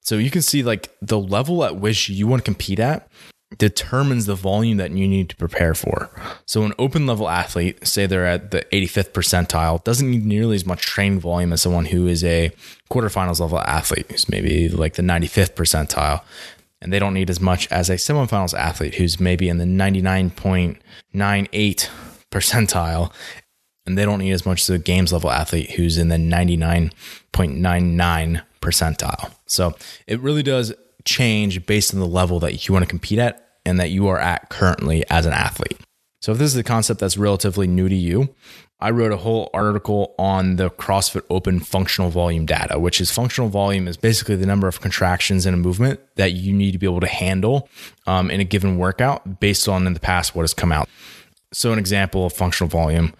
So 0.00 0.16
you 0.16 0.30
can 0.30 0.42
see 0.42 0.62
like 0.62 0.94
the 1.02 1.18
level 1.18 1.64
at 1.64 1.76
which 1.76 2.08
you 2.08 2.26
want 2.26 2.40
to 2.40 2.44
compete 2.44 2.78
at 2.78 3.08
determines 3.56 4.26
the 4.26 4.34
volume 4.34 4.76
that 4.76 4.90
you 4.90 5.08
need 5.08 5.30
to 5.30 5.36
prepare 5.36 5.74
for. 5.74 6.10
So 6.44 6.64
an 6.64 6.74
open 6.78 7.06
level 7.06 7.28
athlete, 7.28 7.86
say 7.86 8.06
they're 8.06 8.26
at 8.26 8.50
the 8.50 8.62
85th 8.72 9.12
percentile, 9.12 9.82
doesn't 9.84 10.10
need 10.10 10.24
nearly 10.24 10.54
as 10.54 10.66
much 10.66 10.82
training 10.82 11.20
volume 11.20 11.52
as 11.52 11.62
someone 11.62 11.86
who 11.86 12.06
is 12.06 12.22
a 12.24 12.50
quarterfinals 12.90 13.40
level 13.40 13.58
athlete, 13.60 14.06
who's 14.10 14.28
maybe 14.28 14.68
like 14.68 14.94
the 14.94 15.02
95th 15.02 15.54
percentile 15.54 16.22
and 16.80 16.92
they 16.92 16.98
don't 16.98 17.14
need 17.14 17.30
as 17.30 17.40
much 17.40 17.70
as 17.70 17.88
a 17.90 17.94
semifinals 17.94 18.58
athlete 18.58 18.96
who's 18.96 19.20
maybe 19.20 19.48
in 19.48 19.58
the 19.58 19.64
99.98 19.64 21.88
percentile 22.30 23.12
and 23.86 23.96
they 23.96 24.04
don't 24.04 24.18
need 24.18 24.32
as 24.32 24.44
much 24.44 24.62
as 24.62 24.70
a 24.70 24.78
games 24.78 25.12
level 25.12 25.30
athlete 25.30 25.70
who's 25.72 25.96
in 25.96 26.08
the 26.08 26.16
99.99 26.16 28.42
percentile. 28.60 29.32
So 29.46 29.76
it 30.06 30.20
really 30.20 30.42
does 30.42 30.74
change 31.04 31.64
based 31.66 31.94
on 31.94 32.00
the 32.00 32.06
level 32.06 32.40
that 32.40 32.68
you 32.68 32.74
want 32.74 32.84
to 32.84 32.88
compete 32.88 33.18
at 33.18 33.48
and 33.64 33.80
that 33.80 33.90
you 33.90 34.06
are 34.08 34.18
at 34.18 34.50
currently 34.50 35.08
as 35.08 35.24
an 35.26 35.32
athlete. 35.32 35.78
So 36.20 36.32
if 36.32 36.38
this 36.38 36.50
is 36.50 36.56
a 36.56 36.64
concept 36.64 37.00
that's 37.00 37.16
relatively 37.16 37.66
new 37.66 37.88
to 37.88 37.94
you, 37.94 38.34
I 38.80 38.90
wrote 38.90 39.12
a 39.12 39.16
whole 39.16 39.50
article 39.52 40.14
on 40.18 40.56
the 40.56 40.70
CrossFit 40.70 41.22
Open 41.30 41.58
functional 41.58 42.10
volume 42.10 42.46
data, 42.46 42.78
which 42.78 43.00
is 43.00 43.10
functional 43.10 43.48
volume 43.48 43.88
is 43.88 43.96
basically 43.96 44.36
the 44.36 44.46
number 44.46 44.68
of 44.68 44.80
contractions 44.80 45.46
in 45.46 45.54
a 45.54 45.56
movement 45.56 46.00
that 46.14 46.32
you 46.32 46.52
need 46.52 46.72
to 46.72 46.78
be 46.78 46.86
able 46.86 47.00
to 47.00 47.08
handle 47.08 47.68
um, 48.06 48.30
in 48.30 48.40
a 48.40 48.44
given 48.44 48.78
workout 48.78 49.40
based 49.40 49.68
on 49.68 49.86
in 49.86 49.94
the 49.94 50.00
past 50.00 50.34
what 50.34 50.42
has 50.42 50.54
come 50.54 50.70
out. 50.70 50.88
So, 51.52 51.72
an 51.72 51.78
example 51.78 52.26
of 52.26 52.32
functional 52.32 52.68
volume 52.68 53.14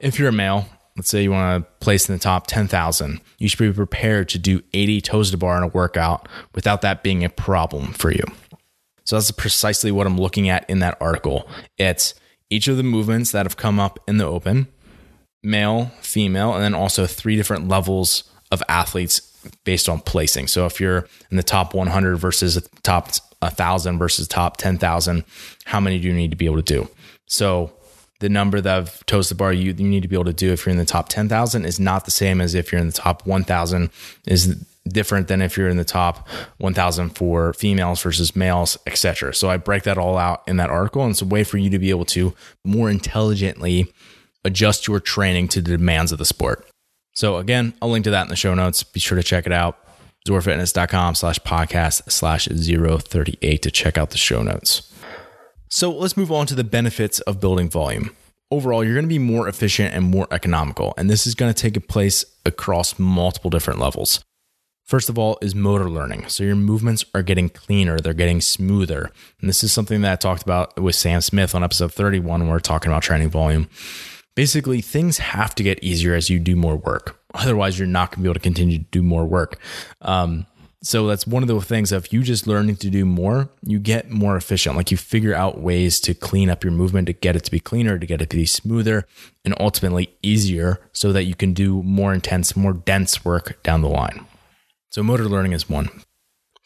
if 0.00 0.18
you're 0.18 0.28
a 0.28 0.32
male, 0.32 0.68
let's 0.96 1.08
say 1.08 1.22
you 1.22 1.32
want 1.32 1.64
to 1.64 1.70
place 1.80 2.08
in 2.08 2.14
the 2.14 2.20
top 2.20 2.46
10,000, 2.46 3.20
you 3.38 3.48
should 3.48 3.58
be 3.58 3.72
prepared 3.72 4.28
to 4.28 4.38
do 4.38 4.62
80 4.72 5.00
toes 5.00 5.30
to 5.32 5.36
bar 5.36 5.56
in 5.56 5.64
a 5.64 5.68
workout 5.68 6.28
without 6.54 6.82
that 6.82 7.02
being 7.02 7.24
a 7.24 7.28
problem 7.28 7.92
for 7.92 8.12
you. 8.12 8.24
So, 9.04 9.16
that's 9.16 9.30
precisely 9.30 9.90
what 9.90 10.06
I'm 10.06 10.18
looking 10.18 10.50
at 10.50 10.68
in 10.68 10.80
that 10.80 10.98
article. 11.00 11.48
It's 11.78 12.14
each 12.50 12.68
of 12.68 12.76
the 12.76 12.82
movements 12.82 13.32
that 13.32 13.46
have 13.46 13.56
come 13.56 13.78
up 13.78 13.98
in 14.06 14.18
the 14.18 14.26
open 14.26 14.68
male, 15.42 15.86
female, 16.00 16.54
and 16.54 16.62
then 16.62 16.74
also 16.74 17.06
three 17.06 17.36
different 17.36 17.68
levels 17.68 18.24
of 18.50 18.62
athletes 18.68 19.20
based 19.64 19.88
on 19.88 20.00
placing. 20.00 20.46
So 20.48 20.66
if 20.66 20.80
you're 20.80 21.06
in 21.30 21.36
the 21.36 21.42
top 21.42 21.74
100 21.74 22.16
versus 22.16 22.60
top 22.82 23.10
1,000 23.40 23.98
versus 23.98 24.26
top 24.26 24.56
10,000, 24.56 25.24
how 25.64 25.80
many 25.80 25.98
do 25.98 26.08
you 26.08 26.14
need 26.14 26.30
to 26.30 26.36
be 26.36 26.46
able 26.46 26.56
to 26.56 26.62
do? 26.62 26.88
So 27.26 27.72
the 28.20 28.28
number 28.28 28.60
that 28.60 28.78
of 28.78 29.06
toes 29.06 29.28
to 29.28 29.34
bar 29.34 29.52
you, 29.52 29.72
you 29.72 29.88
need 29.88 30.02
to 30.02 30.08
be 30.08 30.16
able 30.16 30.24
to 30.24 30.32
do 30.32 30.52
if 30.52 30.66
you're 30.66 30.72
in 30.72 30.78
the 30.78 30.84
top 30.84 31.08
10,000 31.08 31.64
is 31.64 31.78
not 31.78 32.04
the 32.04 32.10
same 32.10 32.40
as 32.40 32.54
if 32.54 32.72
you're 32.72 32.80
in 32.80 32.88
the 32.88 32.92
top 32.92 33.26
1,000 33.26 33.90
is 34.26 34.64
different 34.88 35.28
than 35.28 35.42
if 35.42 35.56
you're 35.56 35.68
in 35.68 35.76
the 35.76 35.84
top 35.84 36.28
1000 36.58 37.10
for 37.10 37.52
females 37.52 38.02
versus 38.02 38.34
males, 38.34 38.76
etc. 38.86 39.34
So 39.34 39.50
I 39.50 39.56
break 39.56 39.84
that 39.84 39.98
all 39.98 40.16
out 40.16 40.42
in 40.46 40.56
that 40.56 40.70
article 40.70 41.02
and 41.02 41.10
it's 41.10 41.22
a 41.22 41.26
way 41.26 41.44
for 41.44 41.58
you 41.58 41.70
to 41.70 41.78
be 41.78 41.90
able 41.90 42.04
to 42.06 42.34
more 42.64 42.90
intelligently 42.90 43.92
adjust 44.44 44.86
your 44.86 45.00
training 45.00 45.48
to 45.48 45.60
the 45.60 45.76
demands 45.76 46.12
of 46.12 46.18
the 46.18 46.24
sport. 46.24 46.66
So 47.14 47.36
again, 47.36 47.74
I'll 47.82 47.90
link 47.90 48.04
to 48.04 48.10
that 48.10 48.22
in 48.22 48.28
the 48.28 48.36
show 48.36 48.54
notes. 48.54 48.82
Be 48.82 49.00
sure 49.00 49.16
to 49.16 49.22
check 49.22 49.46
it 49.46 49.52
out. 49.52 49.78
ZoarFitness.com 50.26 51.14
slash 51.14 51.38
podcast 51.40 52.10
slash 52.10 52.46
038 52.46 53.62
to 53.62 53.70
check 53.70 53.98
out 53.98 54.10
the 54.10 54.18
show 54.18 54.42
notes. 54.42 54.92
So 55.70 55.90
let's 55.90 56.16
move 56.16 56.32
on 56.32 56.46
to 56.46 56.54
the 56.54 56.64
benefits 56.64 57.20
of 57.20 57.40
building 57.40 57.68
volume. 57.68 58.14
Overall, 58.50 58.82
you're 58.82 58.94
going 58.94 59.04
to 59.04 59.08
be 59.08 59.18
more 59.18 59.46
efficient 59.46 59.94
and 59.94 60.06
more 60.06 60.26
economical, 60.30 60.94
and 60.96 61.10
this 61.10 61.26
is 61.26 61.34
going 61.34 61.52
to 61.52 61.70
take 61.70 61.88
place 61.88 62.24
across 62.46 62.98
multiple 62.98 63.50
different 63.50 63.78
levels. 63.78 64.24
First 64.88 65.08
of 65.08 65.18
all, 65.18 65.38
is 65.40 65.54
motor 65.54 65.88
learning. 65.88 66.28
So 66.28 66.42
your 66.42 66.56
movements 66.56 67.04
are 67.14 67.22
getting 67.22 67.50
cleaner, 67.50 67.98
they're 67.98 68.14
getting 68.14 68.40
smoother. 68.40 69.12
And 69.40 69.48
this 69.48 69.62
is 69.62 69.72
something 69.72 70.00
that 70.00 70.12
I 70.12 70.16
talked 70.16 70.42
about 70.42 70.80
with 70.80 70.94
Sam 70.94 71.20
Smith 71.20 71.54
on 71.54 71.62
episode 71.62 71.92
31 71.92 72.40
when 72.40 72.48
we 72.48 72.52
we're 72.52 72.58
talking 72.58 72.90
about 72.90 73.02
training 73.02 73.28
volume 73.28 73.68
basically 74.38 74.80
things 74.80 75.18
have 75.18 75.52
to 75.52 75.64
get 75.64 75.82
easier 75.82 76.14
as 76.14 76.30
you 76.30 76.38
do 76.38 76.54
more 76.54 76.76
work. 76.76 77.18
Otherwise, 77.34 77.76
you're 77.76 77.88
not 77.88 78.10
going 78.10 78.18
to 78.18 78.22
be 78.22 78.26
able 78.28 78.34
to 78.34 78.40
continue 78.40 78.78
to 78.78 78.84
do 78.92 79.02
more 79.02 79.24
work. 79.24 79.58
Um, 80.00 80.46
so 80.80 81.08
that's 81.08 81.26
one 81.26 81.42
of 81.42 81.48
the 81.48 81.60
things 81.60 81.90
of 81.90 82.12
you 82.12 82.22
just 82.22 82.46
learning 82.46 82.76
to 82.76 82.88
do 82.88 83.04
more, 83.04 83.50
you 83.64 83.80
get 83.80 84.12
more 84.12 84.36
efficient. 84.36 84.76
Like 84.76 84.92
you 84.92 84.96
figure 84.96 85.34
out 85.34 85.60
ways 85.60 85.98
to 86.02 86.14
clean 86.14 86.50
up 86.50 86.62
your 86.62 86.72
movement, 86.72 87.08
to 87.08 87.12
get 87.12 87.34
it 87.34 87.42
to 87.46 87.50
be 87.50 87.58
cleaner, 87.58 87.98
to 87.98 88.06
get 88.06 88.22
it 88.22 88.30
to 88.30 88.36
be 88.36 88.46
smoother, 88.46 89.08
and 89.44 89.56
ultimately 89.58 90.14
easier 90.22 90.78
so 90.92 91.12
that 91.12 91.24
you 91.24 91.34
can 91.34 91.52
do 91.52 91.82
more 91.82 92.14
intense, 92.14 92.54
more 92.54 92.72
dense 92.72 93.24
work 93.24 93.60
down 93.64 93.82
the 93.82 93.88
line. 93.88 94.24
So 94.90 95.02
motor 95.02 95.24
learning 95.24 95.52
is 95.52 95.68
one. 95.68 95.90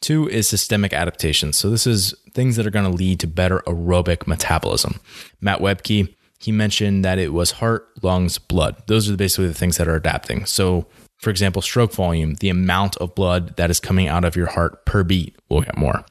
Two 0.00 0.28
is 0.28 0.48
systemic 0.48 0.92
adaptation. 0.92 1.52
So 1.52 1.70
this 1.70 1.86
is 1.86 2.14
things 2.34 2.56
that 2.56 2.66
are 2.66 2.70
going 2.70 2.90
to 2.90 2.96
lead 2.96 3.20
to 3.20 3.26
better 3.26 3.60
aerobic 3.66 4.26
metabolism. 4.26 5.00
Matt 5.40 5.60
Webke, 5.60 6.14
he 6.40 6.52
mentioned 6.52 7.04
that 7.04 7.18
it 7.18 7.32
was 7.32 7.52
heart, 7.52 7.88
lungs, 8.02 8.38
blood. 8.38 8.82
Those 8.88 9.08
are 9.08 9.16
basically 9.16 9.46
the 9.46 9.54
things 9.54 9.76
that 9.76 9.86
are 9.86 9.94
adapting. 9.94 10.44
So, 10.44 10.86
for 11.18 11.30
example, 11.30 11.62
stroke 11.62 11.92
volume, 11.92 12.34
the 12.34 12.48
amount 12.48 12.96
of 12.96 13.14
blood 13.14 13.56
that 13.56 13.70
is 13.70 13.78
coming 13.78 14.08
out 14.08 14.24
of 14.24 14.34
your 14.34 14.48
heart 14.48 14.84
per 14.86 15.04
beat 15.04 15.36
will 15.48 15.62
get 15.62 15.76
more. 15.76 16.04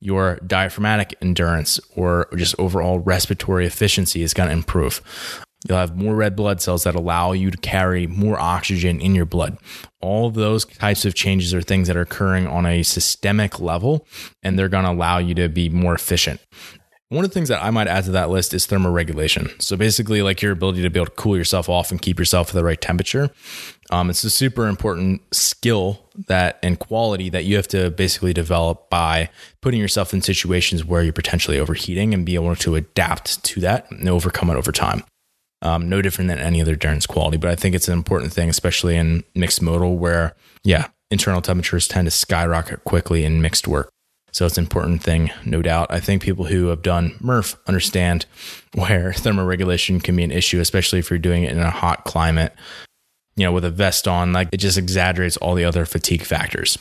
Your 0.00 0.36
diaphragmatic 0.46 1.14
endurance 1.20 1.80
or 1.94 2.28
just 2.34 2.54
overall 2.58 2.98
respiratory 2.98 3.66
efficiency 3.66 4.22
is 4.22 4.32
going 4.32 4.48
to 4.48 4.54
improve. 4.54 5.02
You'll 5.66 5.78
have 5.78 5.96
more 5.96 6.14
red 6.14 6.36
blood 6.36 6.60
cells 6.60 6.84
that 6.84 6.94
allow 6.94 7.32
you 7.32 7.50
to 7.50 7.56
carry 7.56 8.06
more 8.06 8.38
oxygen 8.38 9.00
in 9.00 9.14
your 9.14 9.24
blood. 9.24 9.56
All 10.00 10.26
of 10.26 10.34
those 10.34 10.66
types 10.66 11.06
of 11.06 11.14
changes 11.14 11.54
are 11.54 11.62
things 11.62 11.88
that 11.88 11.96
are 11.96 12.02
occurring 12.02 12.46
on 12.46 12.66
a 12.66 12.82
systemic 12.82 13.60
level, 13.60 14.06
and 14.42 14.58
they're 14.58 14.68
going 14.68 14.84
to 14.84 14.90
allow 14.90 15.18
you 15.18 15.34
to 15.34 15.48
be 15.48 15.70
more 15.70 15.94
efficient. 15.94 16.40
One 17.10 17.24
of 17.24 17.30
the 17.30 17.34
things 17.34 17.48
that 17.48 17.62
I 17.62 17.70
might 17.70 17.86
add 17.86 18.04
to 18.04 18.10
that 18.12 18.30
list 18.30 18.54
is 18.54 18.66
thermoregulation. 18.66 19.62
So 19.62 19.76
basically, 19.76 20.20
like 20.22 20.42
your 20.42 20.52
ability 20.52 20.82
to 20.82 20.90
be 20.90 20.98
able 20.98 21.06
to 21.06 21.12
cool 21.12 21.36
yourself 21.36 21.68
off 21.68 21.90
and 21.90 22.02
keep 22.02 22.18
yourself 22.18 22.48
at 22.48 22.54
the 22.54 22.64
right 22.64 22.80
temperature. 22.80 23.30
Um, 23.90 24.10
it's 24.10 24.24
a 24.24 24.30
super 24.30 24.66
important 24.66 25.22
skill 25.32 26.10
that 26.26 26.58
and 26.62 26.78
quality 26.78 27.28
that 27.30 27.44
you 27.44 27.56
have 27.56 27.68
to 27.68 27.90
basically 27.90 28.32
develop 28.32 28.90
by 28.90 29.30
putting 29.60 29.80
yourself 29.80 30.12
in 30.12 30.22
situations 30.22 30.84
where 30.84 31.02
you're 31.02 31.12
potentially 31.12 31.58
overheating 31.58 32.14
and 32.14 32.26
be 32.26 32.34
able 32.34 32.56
to 32.56 32.74
adapt 32.74 33.44
to 33.44 33.60
that 33.60 33.90
and 33.90 34.08
overcome 34.08 34.50
it 34.50 34.56
over 34.56 34.72
time. 34.72 35.04
Um, 35.64 35.88
no 35.88 36.02
different 36.02 36.28
than 36.28 36.38
any 36.38 36.60
other 36.60 36.72
endurance 36.72 37.06
quality, 37.06 37.38
but 37.38 37.50
I 37.50 37.56
think 37.56 37.74
it's 37.74 37.88
an 37.88 37.94
important 37.94 38.34
thing, 38.34 38.50
especially 38.50 38.96
in 38.96 39.24
mixed 39.34 39.62
modal, 39.62 39.96
where 39.96 40.36
yeah, 40.62 40.88
internal 41.10 41.40
temperatures 41.40 41.88
tend 41.88 42.06
to 42.06 42.10
skyrocket 42.10 42.84
quickly 42.84 43.24
in 43.24 43.40
mixed 43.40 43.66
work. 43.66 43.88
So 44.30 44.44
it's 44.44 44.58
an 44.58 44.64
important 44.64 45.02
thing, 45.02 45.30
no 45.46 45.62
doubt. 45.62 45.86
I 45.90 46.00
think 46.00 46.20
people 46.20 46.44
who 46.44 46.66
have 46.66 46.82
done 46.82 47.14
Murph 47.20 47.56
understand 47.66 48.26
where 48.74 49.12
thermoregulation 49.12 50.02
can 50.02 50.16
be 50.16 50.24
an 50.24 50.32
issue, 50.32 50.60
especially 50.60 50.98
if 50.98 51.08
you're 51.08 51.18
doing 51.18 51.44
it 51.44 51.52
in 51.52 51.60
a 51.60 51.70
hot 51.70 52.04
climate. 52.04 52.54
You 53.36 53.44
know, 53.44 53.52
with 53.52 53.64
a 53.64 53.70
vest 53.70 54.06
on, 54.06 54.32
like 54.32 54.50
it 54.52 54.58
just 54.58 54.78
exaggerates 54.78 55.36
all 55.38 55.54
the 55.54 55.64
other 55.64 55.86
fatigue 55.86 56.22
factors. 56.22 56.78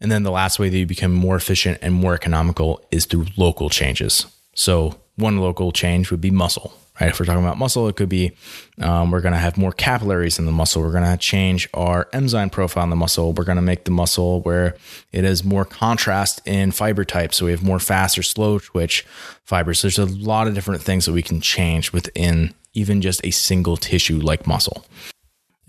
And 0.00 0.12
then 0.12 0.22
the 0.22 0.30
last 0.30 0.58
way 0.58 0.68
that 0.68 0.76
you 0.76 0.86
become 0.86 1.12
more 1.12 1.36
efficient 1.36 1.78
and 1.80 1.94
more 1.94 2.14
economical 2.14 2.84
is 2.90 3.06
through 3.06 3.26
local 3.36 3.70
changes. 3.70 4.26
So 4.54 5.00
one 5.16 5.38
local 5.38 5.72
change 5.72 6.10
would 6.10 6.20
be 6.20 6.30
muscle 6.30 6.74
right? 7.00 7.10
If 7.10 7.18
we're 7.18 7.26
talking 7.26 7.42
about 7.42 7.58
muscle, 7.58 7.88
it 7.88 7.96
could 7.96 8.08
be 8.08 8.32
um, 8.80 9.10
we're 9.10 9.20
going 9.20 9.32
to 9.32 9.38
have 9.38 9.56
more 9.56 9.72
capillaries 9.72 10.38
in 10.38 10.46
the 10.46 10.52
muscle. 10.52 10.82
We're 10.82 10.92
going 10.92 11.04
to 11.04 11.16
change 11.16 11.68
our 11.74 12.08
enzyme 12.12 12.50
profile 12.50 12.84
in 12.84 12.90
the 12.90 12.96
muscle. 12.96 13.32
We're 13.32 13.44
going 13.44 13.56
to 13.56 13.62
make 13.62 13.84
the 13.84 13.90
muscle 13.90 14.40
where 14.42 14.76
it 15.12 15.24
has 15.24 15.44
more 15.44 15.64
contrast 15.64 16.40
in 16.46 16.70
fiber 16.70 17.04
type. 17.04 17.34
So 17.34 17.46
we 17.46 17.50
have 17.50 17.62
more 17.62 17.80
fast 17.80 18.16
or 18.18 18.22
slow 18.22 18.58
twitch 18.58 19.04
fibers. 19.44 19.82
There's 19.82 19.98
a 19.98 20.06
lot 20.06 20.46
of 20.46 20.54
different 20.54 20.82
things 20.82 21.06
that 21.06 21.12
we 21.12 21.22
can 21.22 21.40
change 21.40 21.92
within 21.92 22.54
even 22.74 23.00
just 23.00 23.24
a 23.24 23.30
single 23.30 23.76
tissue 23.76 24.18
like 24.18 24.46
muscle. 24.46 24.84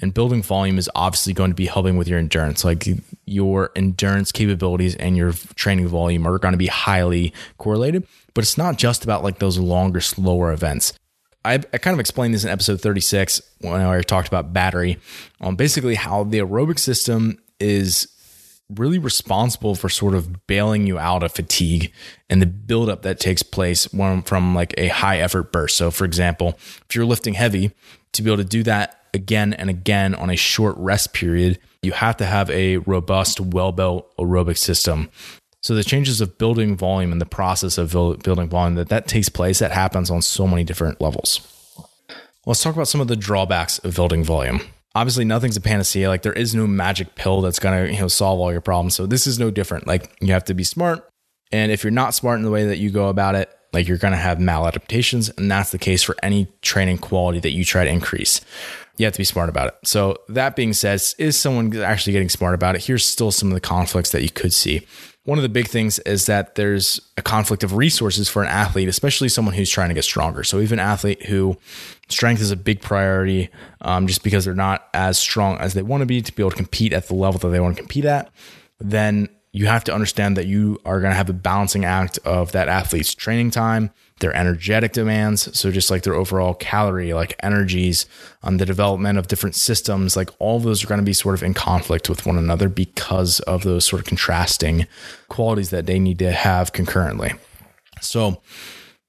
And 0.02 0.14
building 0.14 0.44
volume 0.44 0.78
is 0.78 0.90
obviously 0.94 1.34
going 1.34 1.52
to 1.52 1.56
be 1.56 1.68
helping 1.68 1.98
with 1.98 2.08
your 2.08 2.20
endurance. 2.20 2.66
Like 2.66 2.86
your 3.26 3.72
endurance 3.76 4.32
capabilities 4.32 4.96
and 4.96 5.16
your 5.16 5.32
training 5.56 5.88
volume 5.88 6.28
are 6.28 6.38
going 6.38 6.52
to 6.52 6.58
be 6.58 6.68
highly 6.68 7.34
correlated. 7.58 8.06
But 8.34 8.44
it's 8.44 8.58
not 8.58 8.78
just 8.78 9.06
about 9.06 9.24
like 9.24 9.40
those 9.40 9.58
longer, 9.58 10.02
slower 10.02 10.52
events. 10.52 10.94
I, 11.46 11.54
I 11.54 11.78
kind 11.78 11.94
of 11.94 12.00
explained 12.00 12.34
this 12.34 12.44
in 12.44 12.50
episode 12.50 12.82
36 12.82 13.42
when 13.62 13.80
I 13.80 14.02
talked 14.02 14.28
about 14.28 14.52
battery 14.52 14.98
on 15.40 15.50
um, 15.50 15.56
basically 15.56 15.96
how 15.96 16.24
the 16.24 16.40
aerobic 16.40 16.80
system 16.80 17.38
is 17.60 18.08
really 18.74 18.98
responsible 18.98 19.76
for 19.76 19.90
sort 19.90 20.16
of 20.16 20.48
bailing 20.48 20.88
you 20.88 20.98
out 20.98 21.22
of 21.22 21.32
fatigue 21.32 21.94
and 22.32 22.42
the 22.42 22.48
buildup 22.48 23.04
that 23.04 23.20
takes 23.20 23.44
place 23.44 23.86
from 23.86 24.56
like 24.56 24.74
a 24.78 24.88
high 24.88 25.20
effort 25.20 25.52
burst. 25.52 25.78
So, 25.78 25.92
for 25.92 26.04
example, 26.04 26.58
if 26.90 26.96
you're 26.96 27.06
lifting 27.06 27.36
heavy, 27.36 27.72
to 28.14 28.24
be 28.24 28.32
able 28.32 28.38
to 28.42 28.50
do 28.50 28.64
that 28.64 29.02
again 29.14 29.54
and 29.54 29.70
again 29.70 30.16
on 30.16 30.32
a 30.32 30.36
short 30.36 30.76
rest 30.78 31.14
period, 31.14 31.60
you 31.84 31.92
have 31.92 32.18
to 32.18 32.26
have 32.26 32.50
a 32.50 32.78
robust, 32.78 33.40
well 33.40 33.72
built 33.72 34.16
aerobic 34.18 34.58
system 34.58 35.10
so 35.66 35.74
the 35.74 35.84
changes 35.84 36.22
of 36.22 36.38
building 36.38 36.78
volume 36.78 37.12
and 37.12 37.20
the 37.20 37.26
process 37.26 37.80
of 37.80 37.92
building 37.92 38.48
volume 38.48 38.76
that 38.76 38.90
that 38.90 39.08
takes 39.08 39.30
place 39.30 39.58
that 39.58 39.72
happens 39.72 40.12
on 40.12 40.22
so 40.22 40.46
many 40.46 40.64
different 40.64 41.02
levels. 41.02 41.42
Let's 42.46 42.62
talk 42.62 42.76
about 42.76 42.88
some 42.88 43.02
of 43.02 43.08
the 43.08 43.16
drawbacks 43.16 43.80
of 43.80 43.96
building 43.96 44.24
volume. 44.24 44.62
Obviously, 44.94 45.26
nothing's 45.26 45.58
a 45.58 45.62
panacea. 45.62 46.08
Like 46.08 46.22
there 46.22 46.34
is 46.34 46.54
no 46.54 46.68
magic 46.68 47.16
pill 47.16 47.42
that's 47.42 47.58
gonna 47.58 47.88
you 47.88 48.00
know 48.00 48.08
solve 48.08 48.40
all 48.40 48.52
your 48.52 48.62
problems. 48.62 48.94
So 48.94 49.08
this 49.08 49.26
is 49.26 49.40
no 49.40 49.50
different. 49.50 49.88
Like 49.88 50.16
you 50.22 50.34
have 50.34 50.44
to 50.46 50.54
be 50.54 50.64
smart, 50.64 51.10
and 51.52 51.72
if 51.72 51.84
you're 51.84 51.90
not 51.90 52.14
smart 52.14 52.38
in 52.38 52.46
the 52.46 52.52
way 52.52 52.66
that 52.66 52.78
you 52.78 52.92
go 52.92 53.08
about 53.08 53.34
it, 53.34 53.50
like 53.74 53.88
you're 53.88 53.98
gonna 53.98 54.18
have 54.18 54.38
maladaptations, 54.38 55.36
and 55.36 55.50
that's 55.50 55.72
the 55.72 55.80
case 55.80 56.04
for 56.04 56.16
any 56.22 56.48
training 56.62 57.00
quality 57.00 57.40
that 57.40 57.54
you 57.54 57.66
try 57.66 57.86
to 57.86 57.90
increase 57.90 58.40
you 58.98 59.06
have 59.06 59.12
to 59.12 59.20
be 59.20 59.26
smart 59.26 59.50
about 59.50 59.68
it. 59.68 59.76
So 59.84 60.16
that 60.30 60.56
being 60.56 60.72
said, 60.72 61.02
is 61.18 61.38
someone 61.38 61.76
actually 61.82 62.14
getting 62.14 62.30
smart 62.30 62.56
about 62.56 62.76
it? 62.76 62.86
Here's 62.86 63.04
still 63.04 63.30
some 63.30 63.50
of 63.50 63.54
the 63.54 63.60
conflicts 63.60 64.12
that 64.12 64.22
you 64.22 64.30
could 64.30 64.54
see 64.54 64.88
one 65.26 65.40
of 65.40 65.42
the 65.42 65.50
big 65.50 65.68
things 65.68 65.98
is 66.00 66.28
that 66.28 66.54
there's 66.54 67.02
a 67.18 67.22
conflict 67.22 67.64
of 67.64 67.74
resources 67.74 68.30
for 68.30 68.44
an 68.44 68.48
athlete, 68.48 68.88
especially 68.88 69.28
someone 69.28 69.56
who's 69.56 69.72
trying 69.72 69.90
to 69.90 69.96
get 69.96 70.04
stronger. 70.04 70.44
So 70.44 70.60
even 70.60 70.80
an 70.80 70.86
athlete 70.86 71.26
who 71.26 71.58
strength 72.10 72.42
is 72.42 72.52
a 72.52 72.56
big 72.56 72.80
priority, 72.80 73.50
um, 73.82 74.06
just 74.06 74.24
because 74.24 74.46
they're 74.46 74.54
not 74.54 74.88
as 74.94 75.18
strong 75.18 75.58
as 75.58 75.74
they 75.74 75.82
want 75.82 76.02
to 76.02 76.06
be 76.06 76.22
to 76.22 76.32
be 76.32 76.44
able 76.44 76.52
to 76.52 76.56
compete 76.56 76.94
at 76.94 77.08
the 77.08 77.16
level 77.16 77.40
that 77.40 77.50
they 77.50 77.60
want 77.60 77.76
to 77.76 77.82
compete 77.82 78.06
at, 78.06 78.30
then 78.80 79.28
you 79.56 79.68
have 79.68 79.86
to 79.86 79.94
understand 79.94 80.36
that 80.36 80.48
you 80.48 80.78
are 80.84 81.00
going 81.00 81.12
to 81.12 81.16
have 81.16 81.30
a 81.30 81.34
balancing 81.34 81.86
act 81.86 82.20
of 82.26 82.52
that 82.52 82.68
athlete's 82.68 83.16
training 83.16 83.52
time, 83.52 83.90
their 84.20 84.36
energetic 84.36 84.92
demands. 84.92 85.58
So 85.58 85.72
just 85.72 85.90
like 85.90 86.04
their 86.04 86.14
overall 86.14 86.54
calorie, 86.54 87.14
like 87.14 87.40
energies, 87.42 88.06
on 88.44 88.56
um, 88.56 88.58
the 88.58 88.66
development 88.66 89.18
of 89.18 89.30
different 89.30 89.56
systems, 89.56 90.18
like 90.18 90.30
all 90.40 90.60
those 90.60 90.84
are 90.84 90.88
going 90.88 91.00
to 91.00 91.06
be 91.06 91.14
sort 91.14 91.36
of 91.36 91.42
in 91.42 91.54
conflict 91.54 92.10
with 92.10 92.26
one 92.26 92.38
another 92.38 92.68
because 92.68 93.40
of 93.42 93.64
those 93.64 93.86
sort 93.86 94.02
of 94.02 94.06
contrasting 94.06 94.88
qualities 95.30 95.70
that 95.70 95.86
they 95.86 96.00
need 96.00 96.20
to 96.20 96.34
have 96.34 96.74
concurrently. 96.74 97.32
So 98.02 98.42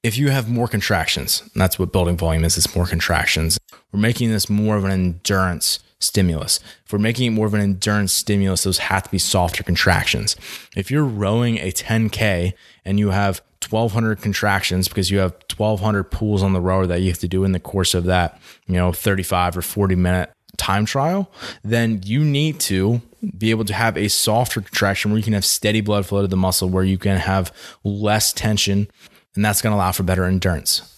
if 0.01 0.17
you 0.17 0.29
have 0.29 0.49
more 0.49 0.69
contractions, 0.69 1.43
that's 1.55 1.77
what 1.77 1.91
building 1.91 2.15
volume 2.15 2.45
is, 2.45 2.57
it's 2.57 2.73
more 2.73 2.87
contractions. 2.87 3.59
We're 3.91 3.99
making 3.99 4.31
this 4.31 4.49
more 4.49 4.77
of 4.77 4.85
an 4.85 4.91
endurance 4.91 5.79
stimulus. 5.99 6.59
If 6.85 6.93
we're 6.93 6.99
making 6.99 7.27
it 7.27 7.35
more 7.35 7.47
of 7.47 7.53
an 7.53 7.61
endurance 7.61 8.13
stimulus, 8.13 8.63
those 8.63 8.77
have 8.79 9.03
to 9.03 9.09
be 9.09 9.17
softer 9.17 9.63
contractions. 9.63 10.35
If 10.75 10.91
you're 10.91 11.03
rowing 11.03 11.57
a 11.57 11.71
10K 11.71 12.53
and 12.85 12.99
you 12.99 13.09
have 13.09 13.41
1200 13.67 14.21
contractions 14.21 14.87
because 14.87 15.09
you 15.09 15.17
have 15.19 15.33
1200 15.55 16.05
pulls 16.05 16.43
on 16.43 16.53
the 16.53 16.61
rower 16.61 16.85
that 16.87 17.01
you 17.01 17.09
have 17.09 17.19
to 17.19 17.27
do 17.27 17.43
in 17.43 17.51
the 17.51 17.59
course 17.59 17.93
of 17.93 18.05
that, 18.05 18.39
you 18.67 18.75
know, 18.75 18.91
35 18.91 19.57
or 19.57 19.61
40 19.61 19.95
minute 19.95 20.31
time 20.57 20.85
trial, 20.85 21.31
then 21.63 22.01
you 22.03 22.23
need 22.23 22.59
to 22.59 23.01
be 23.37 23.51
able 23.51 23.65
to 23.65 23.73
have 23.73 23.97
a 23.97 24.07
softer 24.07 24.61
contraction 24.61 25.11
where 25.11 25.17
you 25.17 25.23
can 25.23 25.33
have 25.33 25.45
steady 25.45 25.81
blood 25.81 26.05
flow 26.05 26.21
to 26.21 26.27
the 26.27 26.37
muscle, 26.37 26.69
where 26.69 26.83
you 26.83 26.97
can 26.97 27.17
have 27.17 27.51
less 27.83 28.31
tension, 28.31 28.87
and 29.35 29.43
that's 29.43 29.61
going 29.61 29.71
to 29.71 29.75
allow 29.75 29.91
for 29.91 30.03
better 30.03 30.25
endurance. 30.25 30.93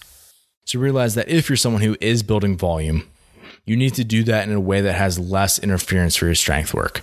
So 0.64 0.78
realize 0.78 1.14
that 1.14 1.28
if 1.28 1.48
you're 1.48 1.56
someone 1.56 1.82
who 1.82 1.96
is 2.00 2.22
building 2.22 2.56
volume, 2.56 3.08
you 3.64 3.76
need 3.76 3.94
to 3.94 4.04
do 4.04 4.24
that 4.24 4.48
in 4.48 4.54
a 4.54 4.60
way 4.60 4.80
that 4.80 4.94
has 4.94 5.18
less 5.18 5.58
interference 5.58 6.16
for 6.16 6.26
your 6.26 6.34
strength 6.34 6.74
work. 6.74 7.02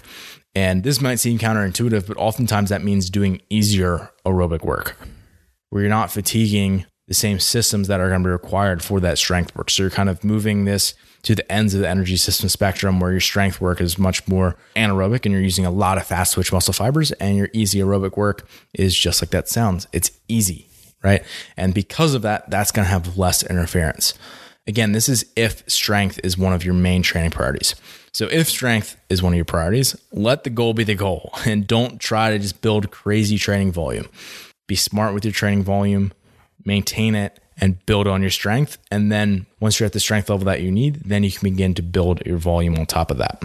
And 0.56 0.84
this 0.84 1.02
might 1.02 1.20
seem 1.20 1.38
counterintuitive, 1.38 2.08
but 2.08 2.17
oftentimes 2.17 2.70
that 2.70 2.84
means 2.84 3.10
doing 3.10 3.41
easier 3.50 4.12
aerobic 4.26 4.63
work 4.63 4.98
where 5.70 5.82
you're 5.82 5.89
not 5.89 6.12
fatiguing 6.12 6.86
the 7.08 7.13
same 7.13 7.39
systems 7.39 7.88
that 7.88 8.00
are 8.00 8.10
going 8.10 8.22
to 8.22 8.28
be 8.28 8.32
required 8.32 8.84
for 8.84 9.00
that 9.00 9.17
strength 9.17 9.56
work. 9.56 9.70
So 9.70 9.84
you're 9.84 9.89
kind 9.89 10.10
of 10.10 10.24
moving 10.24 10.65
this 10.65 10.93
to 11.24 11.36
the 11.36 11.50
ends 11.52 11.74
of 11.74 11.82
the 11.82 11.89
energy 11.89 12.17
system 12.17 12.50
spectrum 12.50 13.00
where 13.00 13.12
your 13.12 13.20
strength 13.20 13.60
work 13.60 13.82
is 13.82 13.98
much 13.98 14.28
more 14.28 14.56
anaerobic 14.76 15.26
and 15.26 15.34
you're 15.34 15.41
using 15.41 15.65
a 15.65 15.72
lot 15.72 15.98
of 15.98 16.06
fast 16.06 16.34
twitch 16.34 16.52
muscle 16.52 16.74
fibers 16.74 17.12
and 17.13 17.38
your 17.38 17.50
easy 17.54 17.80
aerobic 17.80 18.17
work 18.17 18.48
is 18.74 18.96
just 18.96 19.22
like 19.22 19.32
that 19.32 19.48
sounds. 19.48 19.88
It's 19.93 20.12
easy, 20.28 20.67
right? 21.04 21.24
And 21.56 21.74
because 21.74 22.13
of 22.13 22.22
that, 22.24 22.50
that's 22.50 22.72
going 22.72 22.86
to 22.86 22.91
have 22.91 23.17
less 23.17 23.43
interference. 23.43 24.13
Again, 24.68 24.92
this 24.92 25.08
is 25.08 25.26
if 25.36 25.64
strength 25.70 26.20
is 26.24 26.38
one 26.38 26.54
of 26.54 26.66
your 26.66 26.74
main 26.74 27.02
training 27.02 27.32
priorities. 27.32 27.74
So 28.12 28.28
if 28.30 28.50
strength 28.50 28.98
is 29.10 29.24
one 29.24 29.34
of 29.34 29.38
your 29.38 29.46
priorities, 29.46 29.96
let 30.12 30.44
the 30.44 30.50
goal 30.50 30.74
be 30.74 30.84
the 30.84 30.96
goal 30.96 31.32
and 31.46 31.66
don't 31.66 32.00
try 32.00 32.32
to 32.32 32.40
just 32.40 32.62
build 32.62 32.92
crazy 32.92 33.38
training 33.38 33.72
volume. 33.72 34.08
Be 34.68 34.76
smart 34.76 35.14
with 35.14 35.24
your 35.24 35.32
training 35.32 35.64
volume, 35.64 36.12
maintain 36.66 37.16
it 37.16 37.40
and 37.60 37.84
build 37.86 38.08
on 38.08 38.22
your 38.22 38.30
strength. 38.30 38.78
And 38.92 39.12
then 39.12 39.46
once 39.60 39.80
you're 39.80 39.88
at 39.88 39.94
the 39.94 40.00
strength 40.00 40.30
level 40.30 40.46
that 40.46 40.62
you 40.62 40.72
need, 40.72 40.96
then 41.06 41.24
you 41.24 41.32
can 41.32 41.50
begin 41.50 41.74
to 41.76 41.82
build 41.82 42.26
your 42.26 42.38
volume 42.38 42.76
on 42.78 42.86
top 42.86 43.10
of 43.10 43.18
that. 43.18 43.42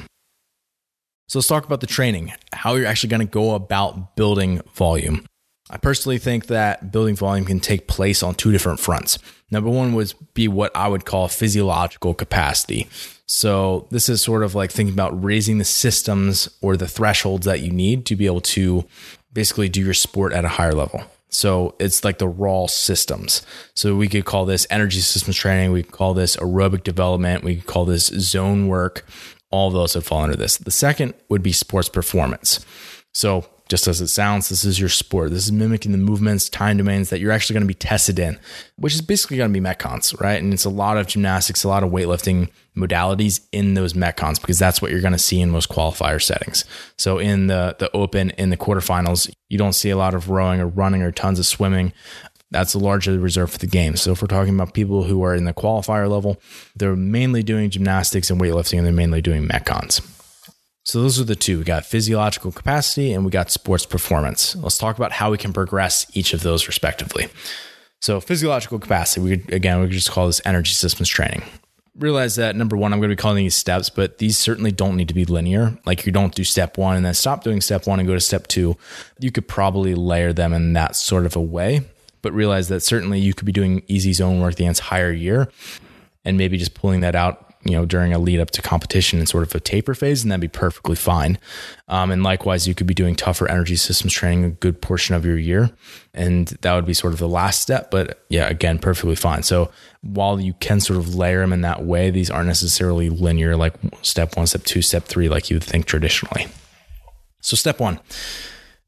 So 1.29 1.39
let's 1.39 1.49
talk 1.49 1.65
about 1.65 1.81
the 1.81 1.87
training, 1.87 2.33
how 2.53 2.75
you're 2.75 2.87
actually 2.87 3.09
going 3.09 3.27
to 3.27 3.31
go 3.31 3.55
about 3.55 4.17
building 4.17 4.61
volume. 4.75 5.25
I 5.73 5.79
personally 5.79 6.19
think 6.19 6.47
that 6.49 6.93
building 6.93 7.17
volume 7.17 7.47
can 7.47 7.59
take 7.59 7.89
place 7.89 8.23
on 8.23 8.35
two 8.35 8.53
different 8.53 8.79
fronts. 8.79 9.19
Number 9.51 9.71
one 9.71 9.95
would 9.95 10.13
be 10.35 10.47
what 10.47 10.71
I 10.77 10.87
would 10.87 11.07
call 11.07 11.29
physiological 11.29 12.13
capacity. 12.13 12.89
So, 13.27 13.87
this 13.91 14.11
is 14.11 14.21
sort 14.21 14.43
of 14.43 14.55
like 14.55 14.71
thinking 14.71 14.93
about 14.93 15.25
raising 15.25 15.57
the 15.57 15.65
systems 15.65 16.51
or 16.61 16.77
the 16.77 16.87
thresholds 16.87 17.47
that 17.47 17.61
you 17.61 17.71
need 17.71 18.05
to 18.07 18.17
be 18.17 18.27
able 18.27 18.43
to 18.43 18.85
basically 19.33 19.71
do 19.71 19.81
your 19.81 19.95
sport 19.95 20.35
at 20.35 20.45
a 20.45 20.49
higher 20.49 20.75
level. 20.75 21.03
So, 21.31 21.75
it's 21.79 22.05
like 22.05 22.19
the 22.19 22.29
raw 22.29 22.67
systems. 22.67 23.41
So, 23.75 23.97
we 23.97 24.09
could 24.09 24.27
call 24.27 24.45
this 24.45 24.67
energy 24.69 25.01
systems 25.01 25.37
training, 25.37 25.73
we 25.73 25.83
could 25.83 25.93
call 25.93 26.13
this 26.13 26.37
aerobic 26.37 26.83
development, 26.83 27.45
we 27.45 27.57
could 27.57 27.67
call 27.67 27.87
this 27.87 28.07
zone 28.09 28.69
work. 28.69 29.07
All 29.51 29.71
those 29.71 29.95
would 29.95 30.05
fall 30.05 30.23
under 30.23 30.37
this. 30.37 30.59
The 30.59 30.71
second 30.71 31.15
would 31.31 31.43
be 31.43 31.53
sports 31.53 31.89
performance. 31.89 32.65
So, 33.13 33.47
just 33.73 33.89
as 33.89 34.03
it 34.03 34.09
sounds, 34.09 34.51
this 34.51 34.67
is 34.67 34.79
your 34.79 34.91
sport. 34.91 35.31
This 35.31 35.47
is 35.47 35.51
mimicking 35.51 35.93
the 35.93 35.99
movements, 35.99 36.51
time 36.51 36.77
domains 36.77 37.09
that 37.09 37.21
you're 37.21 37.33
actually 37.33 37.55
going 37.55 37.63
to 37.63 37.67
be 37.67 37.73
tested 37.73 38.19
in, 38.19 38.39
which 38.77 38.93
is 38.93 39.01
basically 39.01 39.39
going 39.39 39.51
to 39.51 39.59
be 39.59 39.67
Metcons, 39.67 40.21
right? 40.21 40.43
And 40.43 40.53
it's 40.53 40.67
a 40.67 40.71
lot 40.71 40.99
of 40.99 41.07
gymnastics, 41.07 41.65
a 41.65 41.69
lot 41.69 41.83
of 41.83 41.91
weightlifting 41.91 42.51
modalities 42.77 43.41
in 43.51 43.73
those 43.73 43.95
Metcons 43.95 44.39
because 44.39 44.59
that's 44.59 44.83
what 44.83 44.91
you're 44.91 45.01
going 45.01 45.15
to 45.15 45.19
see 45.19 45.41
in 45.41 45.49
most 45.49 45.71
qualifier 45.71 46.23
settings. 46.23 46.67
So 46.99 47.19
in 47.19 47.47
the 47.47 47.75
the 47.79 47.91
open, 47.97 48.29
in 48.33 48.51
the 48.51 48.59
quarterfinals, 48.59 49.33
you 49.49 49.57
don't 49.57 49.73
see 49.73 49.89
a 49.89 49.97
lot 49.97 50.13
of 50.13 50.29
rowing 50.29 50.61
or 50.61 50.67
running 50.67 51.01
or 51.01 51.11
tons 51.11 51.39
of 51.39 51.47
swimming. 51.47 51.95
That's 52.51 52.75
largely 52.75 53.17
reserved 53.17 53.55
for 53.55 53.59
the 53.59 53.67
games. 53.67 54.03
So 54.03 54.13
if 54.13 54.21
we're 54.21 54.29
talking 54.29 54.55
about 54.55 54.75
people 54.75 55.05
who 55.05 55.25
are 55.25 55.35
in 55.35 55.47
the 55.47 55.55
qualifier 55.55 56.11
level, 56.11 56.37
they're 56.77 56.95
mainly 56.95 57.43
doing 57.43 57.71
gymnastics 57.71 58.29
and 58.29 58.39
weightlifting, 58.39 58.77
and 58.77 58.87
they're 58.87 58.93
mainly 58.93 59.23
doing 59.23 59.49
Metcons. 59.49 60.07
So 60.85 61.01
those 61.01 61.21
are 61.21 61.25
the 61.25 61.37
two. 61.37 61.59
We 61.59 61.65
got 61.65 61.87
physiological 61.87 62.51
capacity 62.51 63.13
and 63.13 63.25
we 63.25 63.31
got 63.31 63.51
sports 63.51 63.87
performance. 63.87 64.57
Let's 64.57 64.79
talk 64.79 64.97
about 64.97 65.13
how 65.13 65.31
we 65.31 65.39
can 65.39 65.53
progress 65.53 66.07
each 66.13 66.35
of 66.35 66.43
those 66.43 66.67
respectively. 66.67 67.29
So 68.01 68.21
physiological 68.21 68.81
capacity, 68.81 69.21
we 69.21 69.39
could, 69.39 69.53
again 69.53 69.81
we 69.81 69.87
could 69.87 69.95
just 69.95 70.11
call 70.11 70.27
this 70.27 70.41
energy 70.45 70.73
systems 70.73 71.09
training. 71.09 71.45
realize 71.97 72.37
that 72.37 72.57
number 72.57 72.77
one, 72.77 72.93
I'm 72.93 72.99
going 72.99 73.11
to 73.11 73.17
be 73.17 73.21
calling 73.21 73.45
these 73.45 73.55
steps, 73.55 73.91
but 73.91 74.19
these 74.19 74.39
certainly 74.39 74.73
don't 74.73 74.97
need 74.97 75.09
to 75.09 75.15
be 75.15 75.25
linear. 75.25 75.79
Like 75.85 76.05
you 76.07 76.13
don't 76.13 76.35
do 76.35 76.43
step 76.43 76.79
one 76.79 76.97
and 76.97 77.05
then 77.05 77.15
stop 77.15 77.45
doing 77.45 77.61
step 77.61 77.87
one 77.87 78.01
and 78.01 78.09
go 78.09 78.15
to 78.15 78.21
step 78.21 78.47
two. 78.49 78.77
You 79.21 79.31
could 79.31 79.47
probably 79.47 79.95
layer 79.95 80.33
them 80.33 80.53
in 80.53 80.73
that 80.73 80.97
sort 80.97 81.27
of 81.27 81.37
a 81.37 81.41
way, 81.41 81.83
but 82.23 82.33
realize 82.33 82.69
that 82.69 82.81
certainly 82.81 83.21
you 83.21 83.35
could 83.35 83.47
be 83.47 83.53
doing 83.53 83.83
easy 83.87 84.13
zone 84.13 84.41
work 84.41 84.57
the 84.57 84.67
entire 84.67 85.13
year 85.13 85.49
and 86.25 86.37
maybe 86.37 86.57
just 86.57 86.75
pulling 86.75 87.01
that 87.01 87.15
out 87.15 87.52
you 87.65 87.73
know, 87.73 87.85
during 87.85 88.13
a 88.13 88.19
lead 88.19 88.41
up 88.41 88.51
to 88.53 88.63
competition 88.63 89.19
and 89.19 89.29
sort 89.29 89.45
of 89.45 89.55
a 89.55 89.61
taper 89.61 89.95
phase, 89.95 90.23
and 90.23 90.31
that'd 90.31 90.41
be 90.41 90.49
perfectly 90.49 90.97
fine. 90.97 91.39
Um, 91.89 92.11
and 92.11 92.23
likewise, 92.23 92.67
you 92.67 92.75
could 92.75 92.87
be 92.87 92.95
doing 92.95 93.15
tougher 93.15 93.49
energy 93.49 93.77
systems 93.77 94.13
training 94.13 94.45
a 94.45 94.51
good 94.51 94.81
portion 94.83 95.15
of 95.15 95.25
your 95.25 95.39
year, 95.39 95.71
and 96.13 96.49
that 96.63 96.75
would 96.75 96.87
be 96.87 96.95
sort 96.95 97.13
of 97.13 97.19
the 97.19 97.29
last 97.29 97.63
step. 97.63 97.91
But 97.91 98.25
yeah, 98.29 98.49
again, 98.49 98.79
perfectly 98.79 99.15
fine. 99.15 99.43
So 99.43 99.71
while 100.01 100.41
you 100.41 100.55
can 100.55 100.81
sort 100.81 100.99
of 100.99 101.15
layer 101.15 101.41
them 101.41 101.53
in 101.53 101.61
that 101.61 101.85
way, 101.85 102.11
these 102.11 102.31
aren't 102.31 102.49
necessarily 102.49 103.09
linear, 103.09 103.57
like 103.57 103.75
step 104.03 104.37
one, 104.37 104.47
step 104.47 104.65
two, 104.65 104.83
step 104.83 105.05
three, 105.05 105.29
like 105.29 105.51
you 105.51 105.57
would 105.57 105.65
think 105.65 105.87
traditionally. 105.87 106.49
So, 107.41 107.57
step 107.57 107.81
one, 107.81 107.99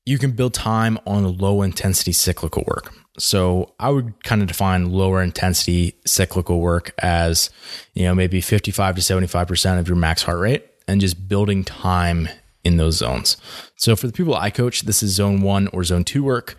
you 0.06 0.18
can 0.18 0.32
build 0.32 0.54
time 0.54 0.98
on 1.06 1.38
low 1.38 1.62
intensity 1.62 2.12
cyclical 2.12 2.64
work. 2.66 2.94
So 3.18 3.74
I 3.78 3.90
would 3.90 4.22
kind 4.24 4.42
of 4.42 4.48
define 4.48 4.90
lower 4.90 5.22
intensity 5.22 5.94
cyclical 6.04 6.60
work 6.60 6.92
as, 6.98 7.50
you 7.94 8.04
know, 8.04 8.14
maybe 8.14 8.40
55 8.40 8.96
to 8.96 9.00
75% 9.00 9.78
of 9.78 9.88
your 9.88 9.96
max 9.96 10.22
heart 10.22 10.40
rate 10.40 10.66
and 10.88 11.00
just 11.00 11.28
building 11.28 11.64
time 11.64 12.28
in 12.64 12.76
those 12.76 12.96
zones. 12.96 13.36
So 13.76 13.94
for 13.94 14.06
the 14.06 14.12
people 14.12 14.34
I 14.34 14.50
coach, 14.50 14.82
this 14.82 15.02
is 15.02 15.14
zone 15.14 15.42
one 15.42 15.68
or 15.68 15.84
zone 15.84 16.04
two 16.04 16.24
work, 16.24 16.56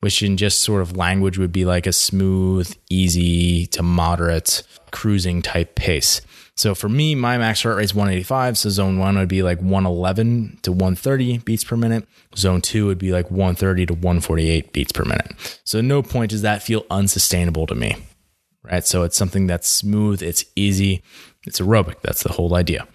which 0.00 0.22
in 0.22 0.36
just 0.36 0.62
sort 0.62 0.82
of 0.82 0.96
language 0.96 1.38
would 1.38 1.52
be 1.52 1.64
like 1.64 1.86
a 1.86 1.92
smooth, 1.92 2.72
easy 2.88 3.66
to 3.68 3.82
moderate 3.82 4.62
cruising 4.92 5.42
type 5.42 5.74
pace. 5.74 6.20
So 6.56 6.74
for 6.74 6.88
me, 6.88 7.14
my 7.14 7.36
max 7.36 7.62
heart 7.62 7.76
rate 7.76 7.84
is 7.84 7.94
185. 7.94 8.56
So 8.58 8.70
zone 8.70 8.98
one 8.98 9.16
would 9.18 9.28
be 9.28 9.42
like 9.42 9.60
111 9.60 10.60
to 10.62 10.72
130 10.72 11.38
beats 11.38 11.64
per 11.64 11.76
minute. 11.76 12.08
Zone 12.34 12.62
two 12.62 12.86
would 12.86 12.98
be 12.98 13.12
like 13.12 13.30
130 13.30 13.86
to 13.86 13.92
148 13.92 14.72
beats 14.72 14.92
per 14.92 15.04
minute. 15.04 15.60
So 15.64 15.80
no 15.80 16.02
point 16.02 16.30
does 16.30 16.42
that 16.42 16.62
feel 16.62 16.84
unsustainable 16.90 17.66
to 17.66 17.74
me, 17.74 17.96
right? 18.62 18.86
So 18.86 19.02
it's 19.02 19.16
something 19.16 19.46
that's 19.46 19.68
smooth, 19.68 20.22
it's 20.22 20.44
easy, 20.56 21.02
it's 21.46 21.60
aerobic. 21.60 22.00
That's 22.00 22.22
the 22.22 22.32
whole 22.32 22.54
idea. 22.54 22.88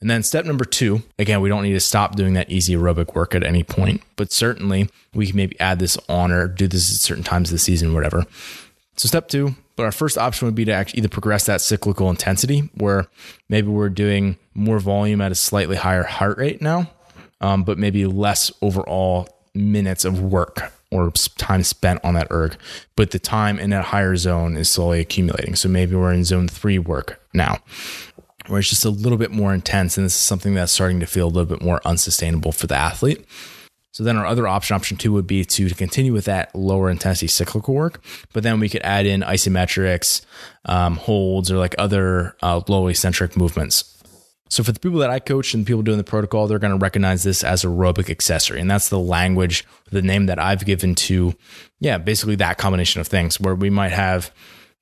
And 0.00 0.08
then 0.08 0.22
step 0.22 0.46
number 0.46 0.64
two, 0.64 1.02
again, 1.18 1.42
we 1.42 1.50
don't 1.50 1.62
need 1.62 1.74
to 1.74 1.80
stop 1.80 2.16
doing 2.16 2.32
that 2.32 2.50
easy 2.50 2.74
aerobic 2.74 3.14
work 3.14 3.34
at 3.34 3.44
any 3.44 3.62
point, 3.62 4.00
but 4.16 4.32
certainly 4.32 4.88
we 5.12 5.26
can 5.26 5.36
maybe 5.36 5.60
add 5.60 5.78
this 5.78 5.98
on 6.08 6.32
or 6.32 6.48
do 6.48 6.66
this 6.66 6.90
at 6.90 7.00
certain 7.00 7.24
times 7.24 7.50
of 7.50 7.52
the 7.52 7.58
season, 7.58 7.92
whatever. 7.92 8.24
So 8.96 9.06
step 9.06 9.28
two, 9.28 9.54
but 9.76 9.84
our 9.84 9.92
first 9.92 10.18
option 10.18 10.46
would 10.46 10.54
be 10.54 10.66
to 10.66 10.72
actually 10.72 10.98
either 10.98 11.08
progress 11.08 11.46
that 11.46 11.62
cyclical 11.62 12.10
intensity, 12.10 12.68
where 12.74 13.06
maybe 13.48 13.68
we're 13.68 13.88
doing 13.88 14.36
more 14.52 14.78
volume 14.78 15.20
at 15.20 15.32
a 15.32 15.34
slightly 15.34 15.76
higher 15.76 16.02
heart 16.02 16.36
rate 16.36 16.60
now, 16.60 16.90
um, 17.40 17.64
but 17.64 17.78
maybe 17.78 18.04
less 18.04 18.52
overall 18.60 19.28
minutes 19.54 20.04
of 20.04 20.20
work 20.20 20.72
or 20.90 21.10
time 21.38 21.62
spent 21.62 22.00
on 22.04 22.14
that 22.14 22.26
erg. 22.30 22.56
But 22.96 23.12
the 23.12 23.18
time 23.18 23.58
in 23.58 23.70
that 23.70 23.86
higher 23.86 24.16
zone 24.16 24.56
is 24.56 24.68
slowly 24.68 25.00
accumulating. 25.00 25.54
So 25.54 25.68
maybe 25.68 25.94
we're 25.94 26.12
in 26.12 26.24
zone 26.24 26.48
three 26.48 26.78
work 26.78 27.20
now, 27.32 27.58
where 28.48 28.60
it's 28.60 28.68
just 28.68 28.84
a 28.84 28.90
little 28.90 29.16
bit 29.16 29.30
more 29.30 29.54
intense. 29.54 29.96
And 29.96 30.04
this 30.04 30.14
is 30.14 30.20
something 30.20 30.54
that's 30.54 30.72
starting 30.72 31.00
to 31.00 31.06
feel 31.06 31.26
a 31.26 31.30
little 31.30 31.46
bit 31.46 31.62
more 31.62 31.80
unsustainable 31.86 32.52
for 32.52 32.66
the 32.66 32.76
athlete. 32.76 33.24
So 33.92 34.04
then 34.04 34.16
our 34.16 34.26
other 34.26 34.46
option, 34.46 34.76
option 34.76 34.96
two, 34.96 35.12
would 35.12 35.26
be 35.26 35.44
to, 35.44 35.68
to 35.68 35.74
continue 35.74 36.12
with 36.12 36.26
that 36.26 36.54
lower 36.54 36.90
intensity 36.90 37.26
cyclical 37.26 37.74
work, 37.74 38.02
but 38.32 38.42
then 38.42 38.60
we 38.60 38.68
could 38.68 38.82
add 38.82 39.04
in 39.04 39.22
isometrics, 39.22 40.24
um, 40.64 40.96
holds, 40.96 41.50
or 41.50 41.58
like 41.58 41.74
other 41.76 42.36
uh, 42.42 42.60
low 42.68 42.86
eccentric 42.86 43.36
movements. 43.36 43.96
So 44.48 44.64
for 44.64 44.72
the 44.72 44.80
people 44.80 44.98
that 44.98 45.10
I 45.10 45.20
coach 45.20 45.54
and 45.54 45.66
people 45.66 45.82
doing 45.82 45.98
the 45.98 46.04
protocol, 46.04 46.46
they're 46.46 46.58
going 46.58 46.76
to 46.76 46.82
recognize 46.82 47.22
this 47.22 47.44
as 47.44 47.62
aerobic 47.64 48.10
accessory, 48.10 48.60
and 48.60 48.70
that's 48.70 48.88
the 48.88 48.98
language, 48.98 49.66
the 49.90 50.02
name 50.02 50.26
that 50.26 50.38
I've 50.38 50.64
given 50.64 50.94
to, 50.96 51.34
yeah, 51.80 51.98
basically 51.98 52.36
that 52.36 52.58
combination 52.58 53.00
of 53.00 53.08
things 53.08 53.40
where 53.40 53.54
we 53.54 53.70
might 53.70 53.92
have 53.92 54.32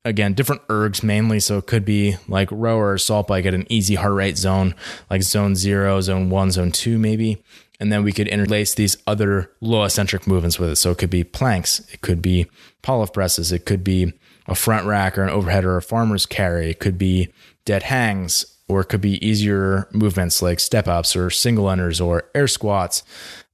again 0.05 0.33
different 0.33 0.66
ergs 0.68 1.03
mainly 1.03 1.40
so 1.40 1.59
it 1.59 1.66
could 1.66 1.85
be 1.85 2.16
like 2.29 2.49
rower 2.53 2.92
or 2.92 2.99
salt 2.99 3.27
bike 3.27 3.44
at 3.44 3.53
an 3.53 3.66
easy 3.68 3.97
heart 3.97 4.14
rate 4.14 4.38
zone 4.38 4.75
like 5.11 5.23
zone 5.23 5.57
0 5.57 6.01
zone 6.01 6.31
1 6.31 6.51
zone 6.53 6.71
2 6.71 6.99
maybe 6.99 7.42
and 7.81 7.93
then 7.93 8.03
we 8.03 8.12
could 8.12 8.29
interlace 8.29 8.75
these 8.75 8.97
other 9.07 9.51
low 9.61 9.85
eccentric 9.85 10.27
movements 10.27 10.59
with 10.59 10.71
it. 10.71 10.77
So 10.77 10.91
it 10.91 10.99
could 10.99 11.11
be 11.11 11.25
planks, 11.25 11.81
it 11.93 12.01
could 12.01 12.21
be 12.21 12.47
Pallof 12.83 13.12
presses, 13.12 13.53
it 13.53 13.64
could 13.64 13.85
be 13.85 14.12
a 14.47 14.55
front 14.55 14.87
rack 14.87 15.19
or 15.19 15.23
an 15.23 15.31
overhead 15.31 15.64
or 15.64 15.77
a 15.77 15.83
farmer's 15.83 16.27
carry, 16.27 16.71
it 16.71 16.81
could 16.81 16.99
be 16.99 17.33
dead 17.64 17.85
hangs, 17.85 18.59
or 18.69 18.81
it 18.81 18.87
could 18.87 19.01
be 19.01 19.25
easier 19.27 19.88
movements 19.93 20.43
like 20.43 20.61
step 20.61 20.87
ups 20.87 21.17
or 21.17 21.31
single 21.31 21.67
unders 21.67 22.05
or 22.05 22.25
air 22.35 22.49
squats, 22.49 23.03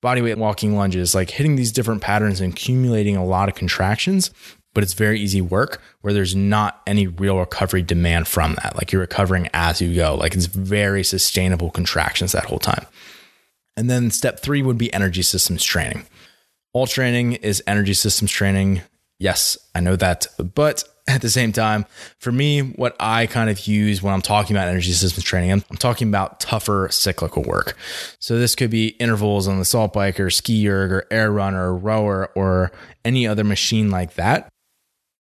bodyweight 0.03 0.37
walking 0.37 0.77
lunges, 0.77 1.15
like 1.15 1.31
hitting 1.31 1.57
these 1.57 1.73
different 1.73 2.03
patterns 2.03 2.41
and 2.41 2.53
accumulating 2.53 3.17
a 3.17 3.25
lot 3.25 3.49
of 3.49 3.55
contractions. 3.55 4.31
But 4.75 4.83
it's 4.83 4.95
very 4.95 5.21
easy 5.21 5.41
work 5.41 5.81
where 6.01 6.13
there's 6.13 6.35
not 6.35 6.83
any 6.85 7.07
real 7.07 7.39
recovery 7.39 7.83
demand 7.83 8.27
from 8.27 8.57
that. 8.57 8.75
Like 8.75 8.91
you're 8.91 9.03
recovering 9.03 9.49
as 9.55 9.81
you 9.81 9.95
go. 9.95 10.17
Like 10.17 10.35
it's 10.35 10.47
very 10.47 11.05
sustainable 11.05 11.71
contractions 11.71 12.33
that 12.33 12.47
whole 12.47 12.59
time. 12.59 12.85
And 13.77 13.91
then 13.91 14.11
step 14.11 14.41
three 14.41 14.63
would 14.63 14.79
be 14.79 14.93
energy 14.93 15.23
systems 15.23 15.65
training. 15.65 16.07
All 16.73 16.87
training 16.87 17.35
is 17.35 17.63
energy 17.67 17.95
systems 17.95 18.31
training. 18.31 18.83
Yes, 19.19 19.57
I 19.75 19.81
know 19.81 19.97
that. 19.97 20.27
But 20.55 20.85
at 21.07 21.23
the 21.23 21.29
same 21.29 21.53
time, 21.53 21.85
for 22.19 22.33
me, 22.33 22.61
what 22.61 22.97
I 22.99 23.27
kind 23.27 23.51
of 23.51 23.67
use 23.67 24.03
when 24.03 24.15
I'm 24.15 24.23
talking 24.23 24.57
about 24.57 24.69
energy 24.69 24.93
systems 24.93 25.25
training, 25.25 25.53
I'm, 25.53 25.65
I'm 25.71 25.77
talking 25.77 26.09
about 26.09 26.41
tougher 26.41 26.89
cyclical 26.91 27.43
work. 27.43 27.77
So 28.19 28.39
this 28.39 28.55
could 28.55 28.71
be 28.71 28.89
intervals 28.89 29.47
on 29.47 29.59
the 29.59 29.65
salt 29.65 29.93
bike 29.93 30.19
or 30.19 30.31
ski 30.31 30.69
erg 30.69 30.93
or 30.93 31.07
air 31.11 31.31
runner 31.31 31.69
or 31.69 31.77
rower 31.77 32.31
or 32.35 32.73
any 33.05 33.27
other 33.27 33.45
machine 33.45 33.91
like 33.91 34.15
that. 34.15 34.49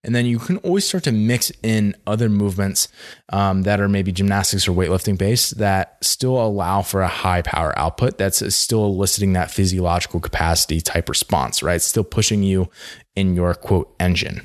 And 0.03 0.15
then 0.15 0.25
you 0.25 0.39
can 0.39 0.57
always 0.59 0.87
start 0.87 1.05
to 1.05 1.13
mix 1.13 1.53
in 1.63 1.95
other 2.07 2.31
movements 2.31 2.89
um, 3.31 3.63
that 3.63 3.81
are 3.81 3.89
maybe 3.89 4.13
gymnastics 4.13 4.67
or 4.67 4.73
weightlifting 4.73 5.19
based 5.19 5.59
that 5.59 5.99
still 6.03 6.41
allow 6.41 6.81
for 6.81 7.03
a 7.03 7.09
high 7.09 7.43
power 7.43 7.79
output 7.79 8.17
that's 8.17 8.55
still 8.55 8.87
eliciting 8.87 9.35
that 9.35 9.51
physiological 9.51 10.19
capacity 10.21 10.81
type 10.81 11.09
response, 11.09 11.63
right? 11.63 11.83
Still 11.83 12.05
pushing 12.05 12.43
you 12.43 12.71
in 13.15 13.35
your 13.35 13.55
quote 13.55 13.95
engine. 14.01 14.41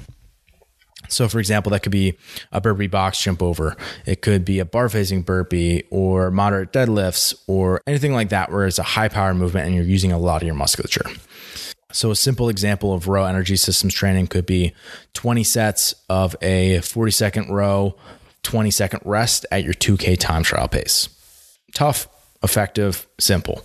So, 1.08 1.28
for 1.28 1.40
example, 1.40 1.70
that 1.72 1.84
could 1.84 1.92
be 1.92 2.18
a 2.52 2.60
burpee 2.60 2.88
box 2.88 3.22
jump 3.22 3.42
over. 3.42 3.78
It 4.06 4.22
could 4.22 4.44
be 4.44 4.60
a 4.60 4.66
bar 4.66 4.90
facing 4.90 5.22
burpee 5.22 5.84
or 5.92 6.32
moderate 6.32 6.74
deadlifts 6.74 7.34
or 7.48 7.80
anything 7.88 8.14
like 8.14 8.30
that, 8.30 8.52
where 8.52 8.66
it's 8.66 8.80
a 8.80 8.84
high 8.84 9.08
power 9.08 9.34
movement 9.34 9.68
and 9.68 9.76
you're 9.76 9.86
using 9.86 10.12
a 10.12 10.18
lot 10.18 10.42
of 10.42 10.46
your 10.46 10.56
musculature. 10.56 11.06
So, 11.96 12.12
a 12.12 12.16
simple 12.16 12.50
example 12.50 12.94
of 12.94 13.08
row 13.08 13.24
energy 13.24 13.56
systems 13.56 13.94
training 13.94 14.28
could 14.28 14.46
be 14.46 14.74
20 15.14 15.46
sets 15.46 15.96
of 16.10 16.36
a 16.42 16.82
40 16.82 17.10
second 17.10 17.50
row, 17.50 17.96
20 18.44 18.70
second 18.70 19.00
rest 19.06 19.46
at 19.50 19.64
your 19.64 19.74
2K 19.74 20.20
time 20.20 20.44
trial 20.44 20.68
pace. 20.68 21.08
Tough, 21.74 22.10
effective, 22.44 23.08
simple. 23.18 23.64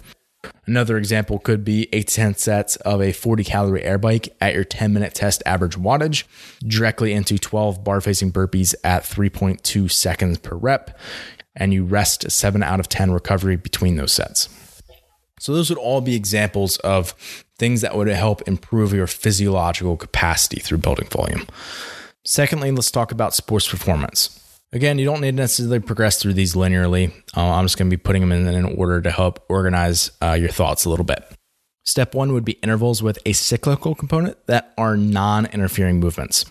Another 0.64 0.96
example 0.96 1.40
could 1.40 1.64
be 1.64 1.88
8 1.92 2.06
to 2.06 2.14
10 2.14 2.34
sets 2.36 2.76
of 2.76 3.02
a 3.02 3.10
40 3.10 3.42
calorie 3.42 3.82
air 3.82 3.98
bike 3.98 4.32
at 4.40 4.54
your 4.54 4.62
10 4.62 4.92
minute 4.92 5.12
test 5.12 5.42
average 5.44 5.76
wattage, 5.76 6.22
directly 6.64 7.12
into 7.12 7.36
12 7.36 7.82
bar 7.82 8.00
facing 8.00 8.30
burpees 8.30 8.76
at 8.84 9.02
3.2 9.02 9.90
seconds 9.90 10.38
per 10.38 10.54
rep, 10.54 10.96
and 11.56 11.74
you 11.74 11.84
rest 11.84 12.30
7 12.30 12.62
out 12.62 12.78
of 12.78 12.88
10 12.88 13.10
recovery 13.10 13.56
between 13.56 13.96
those 13.96 14.12
sets. 14.12 14.48
So, 15.40 15.52
those 15.52 15.70
would 15.70 15.78
all 15.78 16.00
be 16.00 16.14
examples 16.14 16.76
of 16.78 17.12
things 17.58 17.80
that 17.80 17.96
would 17.96 18.08
help 18.08 18.46
improve 18.46 18.92
your 18.92 19.06
physiological 19.06 19.96
capacity 19.96 20.60
through 20.60 20.78
building 20.78 21.08
volume. 21.08 21.46
Secondly, 22.24 22.70
let's 22.70 22.90
talk 22.90 23.12
about 23.12 23.34
sports 23.34 23.68
performance. 23.68 24.36
Again, 24.72 24.98
you 24.98 25.04
don't 25.04 25.20
need 25.20 25.32
to 25.32 25.36
necessarily 25.36 25.80
progress 25.80 26.20
through 26.20 26.34
these 26.34 26.54
linearly. 26.54 27.12
Uh, 27.36 27.54
I'm 27.54 27.64
just 27.64 27.76
going 27.76 27.90
to 27.90 27.96
be 27.96 28.00
putting 28.00 28.22
them 28.22 28.30
in, 28.30 28.46
in 28.46 28.64
order 28.64 29.00
to 29.00 29.10
help 29.10 29.44
organize 29.48 30.12
uh, 30.22 30.36
your 30.38 30.48
thoughts 30.48 30.84
a 30.84 30.90
little 30.90 31.04
bit. 31.04 31.24
Step 31.84 32.14
one 32.14 32.32
would 32.32 32.44
be 32.44 32.52
intervals 32.62 33.02
with 33.02 33.18
a 33.26 33.32
cyclical 33.32 33.94
component 33.94 34.46
that 34.46 34.72
are 34.78 34.96
non 34.96 35.46
interfering 35.46 35.98
movements. 35.98 36.44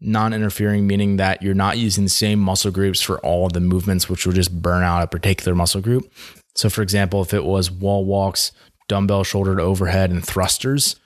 Non 0.00 0.32
interfering 0.32 0.86
meaning 0.86 1.16
that 1.16 1.42
you're 1.42 1.54
not 1.54 1.78
using 1.78 2.04
the 2.04 2.10
same 2.10 2.38
muscle 2.38 2.70
groups 2.70 3.00
for 3.00 3.18
all 3.20 3.46
of 3.46 3.52
the 3.52 3.60
movements, 3.60 4.08
which 4.08 4.24
will 4.24 4.32
just 4.32 4.62
burn 4.62 4.82
out 4.82 5.02
a 5.02 5.06
particular 5.06 5.54
muscle 5.54 5.80
group. 5.80 6.10
So, 6.54 6.68
for 6.68 6.82
example, 6.82 7.22
if 7.22 7.32
it 7.32 7.44
was 7.44 7.70
wall 7.70 8.04
walks, 8.04 8.52
dumbbell 8.88 9.24
shoulder 9.24 9.56
to 9.56 9.62
overhead, 9.62 10.10
and 10.10 10.24
thrusters, 10.24 10.96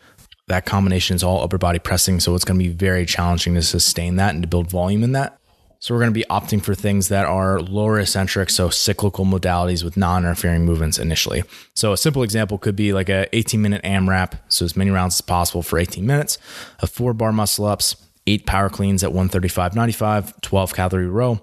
that 0.49 0.65
combination 0.65 1.17
is 1.17 1.23
all 1.23 1.43
upper 1.43 1.59
body 1.59 1.79
pressing. 1.79 2.21
So, 2.21 2.35
it's 2.35 2.45
going 2.45 2.59
to 2.59 2.65
be 2.65 2.73
very 2.73 3.07
challenging 3.07 3.55
to 3.55 3.63
sustain 3.63 4.17
that 4.17 4.35
and 4.35 4.43
to 4.43 4.49
build 4.49 4.71
volume 4.71 5.03
in 5.03 5.13
that. 5.13 5.39
So, 5.79 5.95
we're 5.95 6.01
going 6.01 6.13
to 6.13 6.19
be 6.19 6.27
opting 6.29 6.63
for 6.63 6.75
things 6.75 7.09
that 7.09 7.27
are 7.27 7.61
lower 7.61 8.01
eccentric, 8.01 8.51
so 8.51 8.71
cyclical 8.71 9.25
modalities 9.25 9.85
with 9.85 9.97
non 9.97 10.25
interfering 10.25 10.65
movements 10.65 10.99
initially. 10.99 11.45
So, 11.75 11.93
a 11.93 11.97
simple 11.97 12.23
example 12.23 12.59
could 12.59 12.77
be 12.77 12.93
like 12.93 13.09
a 13.09 13.29
18 13.37 13.63
minute 13.63 13.83
AMRAP, 13.85 14.35
so 14.49 14.65
as 14.65 14.77
many 14.77 14.91
rounds 14.91 15.17
as 15.17 15.21
possible 15.21 15.63
for 15.63 15.79
18 15.79 16.05
minutes, 16.05 16.39
a 16.81 16.87
four 16.87 17.13
bar 17.13 17.33
muscle 17.33 17.67
ups, 17.67 17.97
eight 18.27 18.47
power 18.47 18.69
cleans 18.69 19.05
at 19.05 19.13
135.95, 19.13 20.41
12 20.41 20.75
calorie 20.75 21.07
row, 21.07 21.41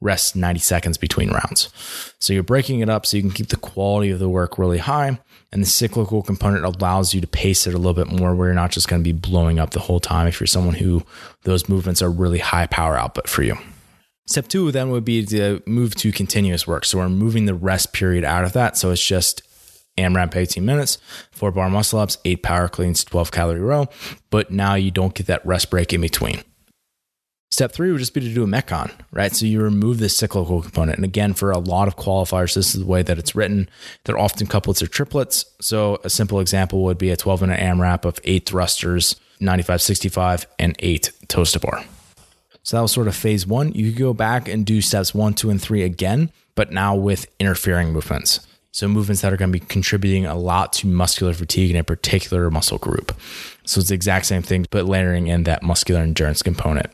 rest 0.00 0.36
90 0.36 0.60
seconds 0.60 0.98
between 0.98 1.30
rounds. 1.30 1.68
So 2.18 2.32
you're 2.32 2.42
breaking 2.42 2.80
it 2.80 2.88
up 2.88 3.06
so 3.06 3.16
you 3.16 3.22
can 3.22 3.32
keep 3.32 3.48
the 3.48 3.56
quality 3.56 4.10
of 4.10 4.18
the 4.18 4.28
work 4.28 4.58
really 4.58 4.78
high. 4.78 5.18
And 5.52 5.62
the 5.62 5.66
cyclical 5.66 6.22
component 6.22 6.64
allows 6.64 7.14
you 7.14 7.20
to 7.20 7.26
pace 7.26 7.66
it 7.66 7.74
a 7.74 7.78
little 7.78 7.94
bit 7.94 8.08
more 8.08 8.34
where 8.34 8.48
you're 8.48 8.54
not 8.54 8.72
just 8.72 8.88
going 8.88 9.02
to 9.02 9.04
be 9.04 9.18
blowing 9.18 9.58
up 9.58 9.70
the 9.70 9.80
whole 9.80 10.00
time 10.00 10.26
if 10.26 10.40
you're 10.40 10.46
someone 10.46 10.74
who 10.74 11.02
those 11.42 11.68
movements 11.68 12.02
are 12.02 12.10
really 12.10 12.40
high 12.40 12.66
power 12.66 12.96
output 12.96 13.28
for 13.28 13.42
you. 13.42 13.56
Step 14.26 14.48
two 14.48 14.72
then 14.72 14.90
would 14.90 15.04
be 15.04 15.24
to 15.24 15.62
move 15.66 15.94
to 15.94 16.10
continuous 16.10 16.66
work. 16.66 16.84
So 16.84 16.98
we're 16.98 17.08
moving 17.08 17.46
the 17.46 17.54
rest 17.54 17.92
period 17.92 18.24
out 18.24 18.44
of 18.44 18.52
that. 18.54 18.76
So 18.76 18.90
it's 18.90 19.04
just 19.04 19.42
AMRAP 19.96 20.36
18 20.36 20.64
minutes, 20.64 20.98
four 21.30 21.52
bar 21.52 21.70
muscle 21.70 22.00
ups, 22.00 22.18
eight 22.24 22.42
power 22.42 22.68
cleans, 22.68 23.04
12 23.04 23.30
calorie 23.30 23.60
row. 23.60 23.86
But 24.30 24.50
now 24.50 24.74
you 24.74 24.90
don't 24.90 25.14
get 25.14 25.26
that 25.26 25.46
rest 25.46 25.70
break 25.70 25.92
in 25.92 26.00
between. 26.00 26.42
Step 27.50 27.72
three 27.72 27.92
would 27.92 27.98
just 27.98 28.12
be 28.12 28.20
to 28.20 28.34
do 28.34 28.42
a 28.42 28.46
Metcon, 28.46 28.90
right? 29.12 29.34
So 29.34 29.46
you 29.46 29.62
remove 29.62 29.98
the 29.98 30.08
cyclical 30.08 30.62
component. 30.62 30.98
And 30.98 31.04
again, 31.04 31.32
for 31.32 31.52
a 31.52 31.58
lot 31.58 31.88
of 31.88 31.96
qualifiers, 31.96 32.54
this 32.54 32.74
is 32.74 32.80
the 32.80 32.86
way 32.86 33.02
that 33.02 33.18
it's 33.18 33.34
written. 33.34 33.68
They're 34.04 34.18
often 34.18 34.46
couplets 34.46 34.82
or 34.82 34.88
triplets. 34.88 35.44
So 35.60 36.00
a 36.04 36.10
simple 36.10 36.40
example 36.40 36.82
would 36.84 36.98
be 36.98 37.10
a 37.10 37.16
12 37.16 37.42
minute 37.42 37.60
AMRAP 37.60 38.04
of 38.04 38.18
eight 38.24 38.46
thrusters, 38.46 39.16
95, 39.40 39.80
65, 39.80 40.46
and 40.58 40.74
eight 40.80 41.12
toes 41.28 41.52
to 41.52 41.60
bar. 41.60 41.84
So 42.62 42.76
that 42.76 42.82
was 42.82 42.90
sort 42.90 43.06
of 43.06 43.14
phase 43.14 43.46
one. 43.46 43.72
You 43.72 43.92
could 43.92 43.98
go 43.98 44.12
back 44.12 44.48
and 44.48 44.66
do 44.66 44.80
steps 44.80 45.14
one, 45.14 45.34
two, 45.34 45.50
and 45.50 45.62
three 45.62 45.84
again, 45.84 46.32
but 46.56 46.72
now 46.72 46.96
with 46.96 47.26
interfering 47.38 47.92
movements. 47.92 48.44
So 48.72 48.88
movements 48.88 49.22
that 49.22 49.32
are 49.32 49.36
going 49.36 49.52
to 49.52 49.58
be 49.58 49.64
contributing 49.64 50.26
a 50.26 50.34
lot 50.34 50.72
to 50.74 50.88
muscular 50.88 51.32
fatigue 51.32 51.70
in 51.70 51.76
a 51.76 51.84
particular 51.84 52.50
muscle 52.50 52.76
group. 52.76 53.18
So 53.64 53.78
it's 53.78 53.88
the 53.88 53.94
exact 53.94 54.26
same 54.26 54.42
thing, 54.42 54.66
but 54.70 54.84
layering 54.84 55.28
in 55.28 55.44
that 55.44 55.62
muscular 55.62 56.02
endurance 56.02 56.42
component. 56.42 56.90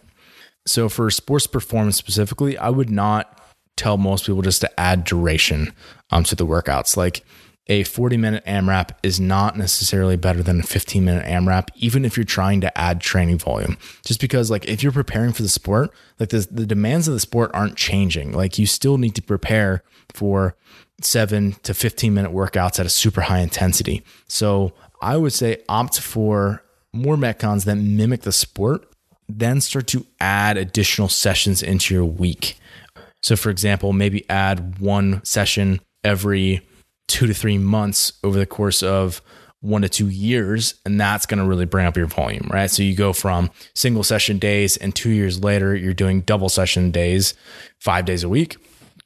So 0.66 0.88
for 0.88 1.10
sports 1.10 1.46
performance 1.46 1.96
specifically, 1.96 2.56
I 2.56 2.70
would 2.70 2.90
not 2.90 3.40
tell 3.76 3.96
most 3.96 4.26
people 4.26 4.42
just 4.42 4.60
to 4.60 4.80
add 4.80 5.04
duration 5.04 5.72
um, 6.10 6.24
to 6.24 6.36
the 6.36 6.46
workouts. 6.46 6.96
Like 6.96 7.24
a 7.68 7.84
40 7.84 8.16
minute 8.16 8.44
AMRAP 8.44 8.90
is 9.02 9.20
not 9.20 9.56
necessarily 9.56 10.16
better 10.16 10.42
than 10.42 10.60
a 10.60 10.62
15 10.62 11.04
minute 11.04 11.24
AMRAP, 11.26 11.68
even 11.76 12.04
if 12.04 12.16
you're 12.16 12.24
trying 12.24 12.60
to 12.60 12.78
add 12.78 13.00
training 13.00 13.38
volume. 13.38 13.78
Just 14.04 14.20
because, 14.20 14.50
like, 14.50 14.66
if 14.66 14.82
you're 14.82 14.92
preparing 14.92 15.32
for 15.32 15.42
the 15.42 15.48
sport, 15.48 15.90
like 16.18 16.30
the, 16.30 16.46
the 16.50 16.66
demands 16.66 17.06
of 17.06 17.14
the 17.14 17.20
sport 17.20 17.50
aren't 17.54 17.76
changing. 17.76 18.32
Like, 18.32 18.58
you 18.58 18.66
still 18.66 18.98
need 18.98 19.14
to 19.14 19.22
prepare 19.22 19.84
for 20.12 20.56
seven 21.00 21.52
to 21.62 21.72
15 21.72 22.12
minute 22.12 22.32
workouts 22.32 22.80
at 22.80 22.86
a 22.86 22.90
super 22.90 23.22
high 23.22 23.40
intensity. 23.40 24.02
So 24.26 24.72
I 25.00 25.16
would 25.16 25.32
say 25.32 25.62
opt 25.68 26.00
for 26.00 26.64
more 26.92 27.16
Metcons 27.16 27.64
that 27.64 27.76
mimic 27.76 28.22
the 28.22 28.32
sport 28.32 28.91
then 29.38 29.60
start 29.60 29.86
to 29.88 30.06
add 30.20 30.56
additional 30.56 31.08
sessions 31.08 31.62
into 31.62 31.94
your 31.94 32.04
week. 32.04 32.58
So, 33.22 33.36
for 33.36 33.50
example, 33.50 33.92
maybe 33.92 34.28
add 34.28 34.78
one 34.78 35.24
session 35.24 35.80
every 36.02 36.62
two 37.08 37.26
to 37.26 37.34
three 37.34 37.58
months 37.58 38.14
over 38.24 38.38
the 38.38 38.46
course 38.46 38.82
of 38.82 39.22
one 39.60 39.82
to 39.82 39.88
two 39.88 40.08
years, 40.08 40.74
and 40.84 41.00
that's 41.00 41.24
going 41.24 41.38
to 41.38 41.46
really 41.46 41.66
bring 41.66 41.86
up 41.86 41.96
your 41.96 42.06
volume, 42.06 42.48
right? 42.52 42.70
So, 42.70 42.82
you 42.82 42.96
go 42.96 43.12
from 43.12 43.50
single 43.74 44.02
session 44.02 44.38
days, 44.38 44.76
and 44.76 44.94
two 44.94 45.10
years 45.10 45.42
later, 45.42 45.74
you're 45.76 45.94
doing 45.94 46.22
double 46.22 46.48
session 46.48 46.90
days, 46.90 47.34
five 47.78 48.04
days 48.04 48.24
a 48.24 48.28
week. 48.28 48.56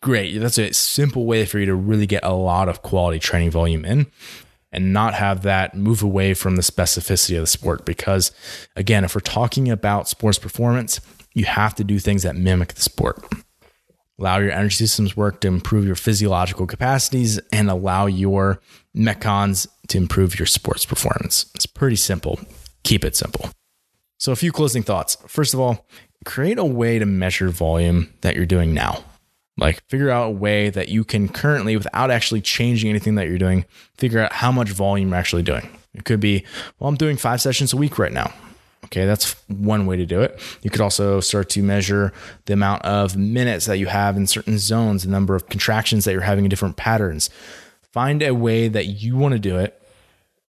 Great. 0.01 0.39
That's 0.39 0.59
a 0.59 0.73
simple 0.73 1.27
way 1.27 1.47
for 1.47 1.59
you 1.59 1.67
to 1.67 1.75
really 1.75 2.07
get 2.07 2.25
a 2.25 2.35
lot 2.35 2.69
of 2.69 2.83
quality 2.83 3.19
training 3.19 3.51
volume 3.51 3.85
in 3.85 4.07
and 4.77 4.93
not 4.93 5.15
have 5.15 5.43
that 5.43 5.75
move 5.75 6.03
away 6.03 6.35
from 6.35 6.57
the 6.57 6.63
specificity 6.63 7.35
of 7.35 7.43
the 7.43 7.47
sport. 7.47 7.85
Because 7.85 8.31
again, 8.77 9.03
if 9.03 9.15
we're 9.15 9.21
talking 9.21 9.71
about 9.71 10.09
sports 10.09 10.39
performance, 10.39 11.01
you 11.35 11.47
have 11.47 11.75
to 11.77 11.85
do 11.85 11.99
things 11.99 12.23
that 12.23 12.37
mimic 12.37 12.75
the 12.75 12.83
sport. 12.83 13.25
Allow 14.19 14.39
your 14.39 14.53
energy 14.53 14.77
systems 14.77 15.17
work 15.17 15.41
to 15.41 15.49
improve 15.49 15.85
your 15.85 15.95
physiological 15.95 16.67
capacities 16.67 17.39
and 17.53 17.71
allow 17.71 18.07
your 18.07 18.61
metcons 18.97 19.67
to 19.89 19.99
improve 19.99 20.39
your 20.39 20.47
sports 20.47 20.87
performance. 20.87 21.51
It's 21.55 21.67
pretty 21.67 21.97
simple. 21.97 22.39
Keep 22.83 23.05
it 23.05 23.17
simple. 23.17 23.51
So, 24.19 24.33
a 24.33 24.37
few 24.37 24.53
closing 24.53 24.83
thoughts. 24.83 25.19
First 25.27 25.53
of 25.53 25.61
all, 25.61 25.87
create 26.25 26.59
a 26.59 26.65
way 26.65 26.99
to 26.99 27.05
measure 27.05 27.51
volume 27.51 28.13
that 28.23 28.35
you're 28.37 28.47
doing 28.47 28.73
now. 28.73 29.05
Like 29.59 29.83
figure 29.89 30.11
out 30.11 30.29
a 30.29 30.31
way 30.31 30.69
that 30.71 30.89
you 30.89 31.03
can 31.05 31.29
currently, 31.29 31.77
without 31.77 32.11
actually 32.11 32.43
changing 32.43 32.91
anything 32.91 33.15
that 33.15 33.27
you're 33.27 33.39
doing, 33.39 33.65
figure 33.97 34.21
out 34.21 34.33
how 34.33 34.53
much 34.53 34.71
volume 34.71 35.09
you're 35.09 35.19
actually 35.19 35.43
doing. 35.43 35.69
It 35.95 36.05
could 36.05 36.21
be, 36.21 36.45
well, 36.79 36.89
I'm 36.89 36.97
doing 36.97 37.17
five 37.17 37.41
sessions 37.41 37.73
a 37.73 37.77
week 37.77 37.99
right 37.99 38.13
now. 38.13 38.33
Okay, 38.85 39.05
that's 39.05 39.35
one 39.49 39.87
way 39.87 39.97
to 39.97 40.07
do 40.07 40.21
it. 40.21 40.41
You 40.63 40.71
could 40.71 40.81
also 40.81 41.21
start 41.21 41.49
to 41.51 41.63
measure 41.63 42.13
the 42.45 42.53
amount 42.53 42.85
of 42.85 43.17
minutes 43.17 43.67
that 43.67 43.79
you 43.79 43.87
have 43.87 44.17
in 44.17 44.27
certain 44.27 44.59
zones, 44.59 45.03
the 45.03 45.11
number 45.11 45.35
of 45.35 45.49
contractions 45.49 46.05
that 46.05 46.13
you're 46.13 46.21
having 46.21 46.45
in 46.45 46.51
different 46.51 46.77
patterns. 46.77 47.29
Find 47.93 48.23
a 48.23 48.35
way 48.35 48.69
that 48.69 48.87
you 48.87 49.17
want 49.17 49.33
to 49.33 49.39
do 49.39 49.57
it. 49.59 49.83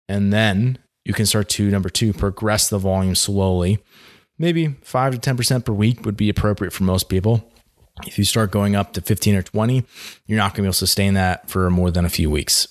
And 0.08 0.32
then 0.32 0.78
you 1.04 1.14
can 1.14 1.26
start 1.26 1.48
to, 1.50 1.68
number 1.68 1.88
two, 1.88 2.12
progress 2.12 2.68
the 2.68 2.78
volume 2.78 3.14
slowly. 3.14 3.78
Maybe 4.38 4.76
five 4.82 5.18
to 5.18 5.34
10% 5.34 5.64
per 5.64 5.72
week 5.72 6.04
would 6.04 6.16
be 6.16 6.28
appropriate 6.28 6.72
for 6.72 6.84
most 6.84 7.08
people. 7.08 7.50
If 8.06 8.18
you 8.18 8.24
start 8.24 8.50
going 8.50 8.76
up 8.76 8.92
to 8.94 9.00
15 9.00 9.34
or 9.34 9.42
20, 9.42 9.84
you're 10.26 10.38
not 10.38 10.54
going 10.54 10.56
to 10.56 10.62
be 10.62 10.66
able 10.66 10.72
to 10.72 10.78
sustain 10.78 11.14
that 11.14 11.48
for 11.48 11.70
more 11.70 11.90
than 11.90 12.04
a 12.04 12.08
few 12.08 12.30
weeks. 12.30 12.68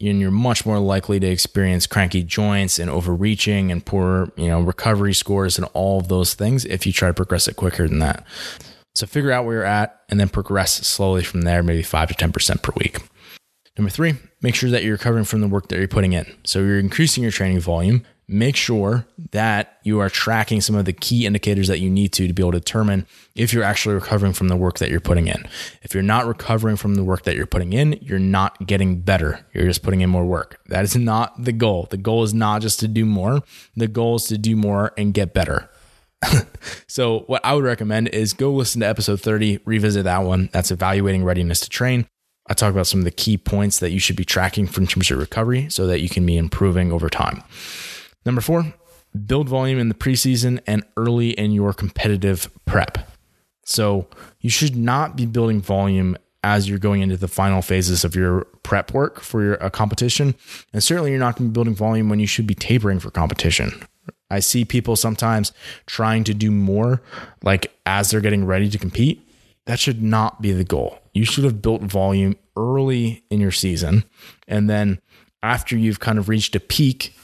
And 0.00 0.20
you're 0.20 0.30
much 0.30 0.66
more 0.66 0.78
likely 0.78 1.20
to 1.20 1.26
experience 1.26 1.86
cranky 1.86 2.22
joints 2.22 2.78
and 2.78 2.90
overreaching 2.90 3.70
and 3.70 3.84
poor, 3.84 4.30
you 4.36 4.48
know, 4.48 4.60
recovery 4.60 5.14
scores 5.14 5.56
and 5.56 5.66
all 5.72 5.98
of 6.00 6.08
those 6.08 6.34
things 6.34 6.64
if 6.64 6.86
you 6.86 6.92
try 6.92 7.08
to 7.08 7.14
progress 7.14 7.48
it 7.48 7.56
quicker 7.56 7.88
than 7.88 8.00
that. 8.00 8.26
So 8.94 9.06
figure 9.06 9.32
out 9.32 9.44
where 9.44 9.56
you're 9.56 9.64
at 9.64 10.02
and 10.08 10.20
then 10.20 10.28
progress 10.28 10.86
slowly 10.86 11.24
from 11.24 11.42
there, 11.42 11.62
maybe 11.62 11.82
5 11.82 12.08
to 12.08 12.14
10% 12.14 12.62
per 12.62 12.72
week. 12.76 12.98
Number 13.76 13.90
three, 13.90 14.14
make 14.40 14.54
sure 14.54 14.70
that 14.70 14.84
you're 14.84 14.94
recovering 14.94 15.24
from 15.24 15.40
the 15.40 15.48
work 15.48 15.68
that 15.68 15.78
you're 15.78 15.88
putting 15.88 16.12
in. 16.12 16.26
So 16.44 16.60
you're 16.60 16.78
increasing 16.78 17.22
your 17.22 17.32
training 17.32 17.58
volume 17.60 18.04
make 18.26 18.56
sure 18.56 19.06
that 19.32 19.78
you 19.82 20.00
are 20.00 20.08
tracking 20.08 20.60
some 20.60 20.76
of 20.76 20.84
the 20.84 20.92
key 20.92 21.26
indicators 21.26 21.68
that 21.68 21.80
you 21.80 21.90
need 21.90 22.12
to 22.12 22.26
to 22.26 22.32
be 22.32 22.42
able 22.42 22.52
to 22.52 22.58
determine 22.58 23.06
if 23.34 23.52
you're 23.52 23.62
actually 23.62 23.94
recovering 23.94 24.32
from 24.32 24.48
the 24.48 24.56
work 24.56 24.78
that 24.78 24.90
you're 24.90 25.00
putting 25.00 25.26
in. 25.26 25.46
If 25.82 25.94
you're 25.94 26.02
not 26.02 26.26
recovering 26.26 26.76
from 26.76 26.94
the 26.94 27.04
work 27.04 27.24
that 27.24 27.36
you're 27.36 27.46
putting 27.46 27.72
in, 27.72 27.98
you're 28.00 28.18
not 28.18 28.66
getting 28.66 29.00
better. 29.00 29.44
You're 29.52 29.66
just 29.66 29.82
putting 29.82 30.00
in 30.00 30.10
more 30.10 30.24
work. 30.24 30.60
That 30.68 30.84
is 30.84 30.96
not 30.96 31.42
the 31.42 31.52
goal. 31.52 31.86
The 31.90 31.96
goal 31.96 32.22
is 32.22 32.32
not 32.32 32.62
just 32.62 32.80
to 32.80 32.88
do 32.88 33.04
more, 33.04 33.42
the 33.76 33.88
goal 33.88 34.16
is 34.16 34.24
to 34.24 34.38
do 34.38 34.56
more 34.56 34.92
and 34.96 35.12
get 35.12 35.34
better. 35.34 35.68
so, 36.86 37.20
what 37.20 37.44
I 37.44 37.54
would 37.54 37.64
recommend 37.64 38.08
is 38.08 38.32
go 38.32 38.50
listen 38.50 38.80
to 38.80 38.86
episode 38.86 39.20
30, 39.20 39.60
revisit 39.66 40.04
that 40.04 40.22
one. 40.22 40.48
That's 40.52 40.70
evaluating 40.70 41.24
readiness 41.24 41.60
to 41.60 41.68
train. 41.68 42.06
I 42.46 42.54
talk 42.54 42.72
about 42.72 42.86
some 42.86 43.00
of 43.00 43.04
the 43.04 43.10
key 43.10 43.38
points 43.38 43.78
that 43.78 43.90
you 43.90 43.98
should 43.98 44.16
be 44.16 44.24
tracking 44.24 44.66
in 44.66 44.86
terms 44.86 45.10
of 45.10 45.18
recovery 45.18 45.68
so 45.70 45.86
that 45.86 46.00
you 46.00 46.08
can 46.08 46.26
be 46.26 46.36
improving 46.36 46.92
over 46.92 47.08
time. 47.08 47.42
Number 48.24 48.40
four, 48.40 48.74
build 49.26 49.48
volume 49.48 49.78
in 49.78 49.88
the 49.88 49.94
preseason 49.94 50.60
and 50.66 50.84
early 50.96 51.30
in 51.30 51.52
your 51.52 51.72
competitive 51.72 52.50
prep. 52.64 52.98
So 53.64 54.06
you 54.40 54.50
should 54.50 54.76
not 54.76 55.16
be 55.16 55.26
building 55.26 55.60
volume 55.60 56.16
as 56.42 56.68
you're 56.68 56.78
going 56.78 57.00
into 57.00 57.16
the 57.16 57.28
final 57.28 57.62
phases 57.62 58.04
of 58.04 58.14
your 58.14 58.44
prep 58.62 58.92
work 58.92 59.20
for 59.20 59.42
your 59.42 59.54
a 59.54 59.70
competition. 59.70 60.34
And 60.74 60.84
certainly 60.84 61.10
you're 61.10 61.18
not 61.18 61.36
going 61.36 61.48
to 61.48 61.50
be 61.50 61.54
building 61.54 61.74
volume 61.74 62.10
when 62.10 62.20
you 62.20 62.26
should 62.26 62.46
be 62.46 62.54
tapering 62.54 63.00
for 63.00 63.10
competition. 63.10 63.82
I 64.30 64.40
see 64.40 64.64
people 64.64 64.96
sometimes 64.96 65.52
trying 65.86 66.24
to 66.24 66.34
do 66.34 66.50
more 66.50 67.00
like 67.42 67.72
as 67.86 68.10
they're 68.10 68.20
getting 68.20 68.44
ready 68.44 68.68
to 68.68 68.78
compete. 68.78 69.26
That 69.66 69.80
should 69.80 70.02
not 70.02 70.42
be 70.42 70.52
the 70.52 70.64
goal. 70.64 70.98
You 71.14 71.24
should 71.24 71.44
have 71.44 71.62
built 71.62 71.82
volume 71.82 72.36
early 72.56 73.24
in 73.30 73.40
your 73.40 73.52
season. 73.52 74.04
And 74.46 74.68
then 74.68 75.00
after 75.42 75.78
you've 75.78 76.00
kind 76.00 76.18
of 76.18 76.28
reached 76.28 76.54
a 76.54 76.60
peak 76.60 77.14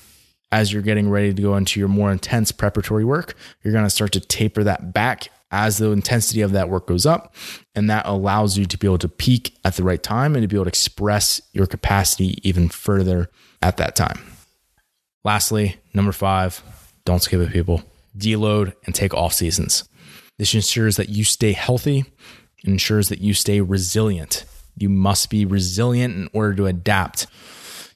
as 0.52 0.72
you're 0.72 0.82
getting 0.82 1.08
ready 1.08 1.32
to 1.32 1.42
go 1.42 1.56
into 1.56 1.78
your 1.78 1.88
more 1.88 2.10
intense 2.10 2.52
preparatory 2.52 3.04
work, 3.04 3.34
you're 3.62 3.72
going 3.72 3.84
to 3.84 3.90
start 3.90 4.12
to 4.12 4.20
taper 4.20 4.64
that 4.64 4.92
back 4.92 5.28
as 5.52 5.78
the 5.78 5.90
intensity 5.90 6.40
of 6.40 6.52
that 6.52 6.68
work 6.68 6.86
goes 6.86 7.06
up. 7.06 7.34
And 7.74 7.88
that 7.90 8.06
allows 8.06 8.56
you 8.56 8.66
to 8.66 8.78
be 8.78 8.86
able 8.86 8.98
to 8.98 9.08
peak 9.08 9.56
at 9.64 9.76
the 9.76 9.82
right 9.82 10.02
time 10.02 10.34
and 10.34 10.42
to 10.42 10.48
be 10.48 10.56
able 10.56 10.64
to 10.64 10.70
express 10.70 11.40
your 11.52 11.66
capacity 11.66 12.38
even 12.48 12.68
further 12.68 13.30
at 13.62 13.76
that 13.76 13.96
time. 13.96 14.20
Lastly, 15.24 15.76
number 15.92 16.12
five, 16.12 16.62
don't 17.04 17.22
skip 17.22 17.40
it, 17.40 17.52
people. 17.52 17.82
Deload 18.16 18.74
and 18.86 18.94
take 18.94 19.14
off 19.14 19.32
seasons. 19.32 19.88
This 20.38 20.54
ensures 20.54 20.96
that 20.96 21.10
you 21.10 21.24
stay 21.24 21.52
healthy, 21.52 22.06
ensures 22.64 23.08
that 23.10 23.20
you 23.20 23.34
stay 23.34 23.60
resilient. 23.60 24.44
You 24.76 24.88
must 24.88 25.28
be 25.30 25.44
resilient 25.44 26.16
in 26.16 26.28
order 26.32 26.54
to 26.54 26.66
adapt. 26.66 27.26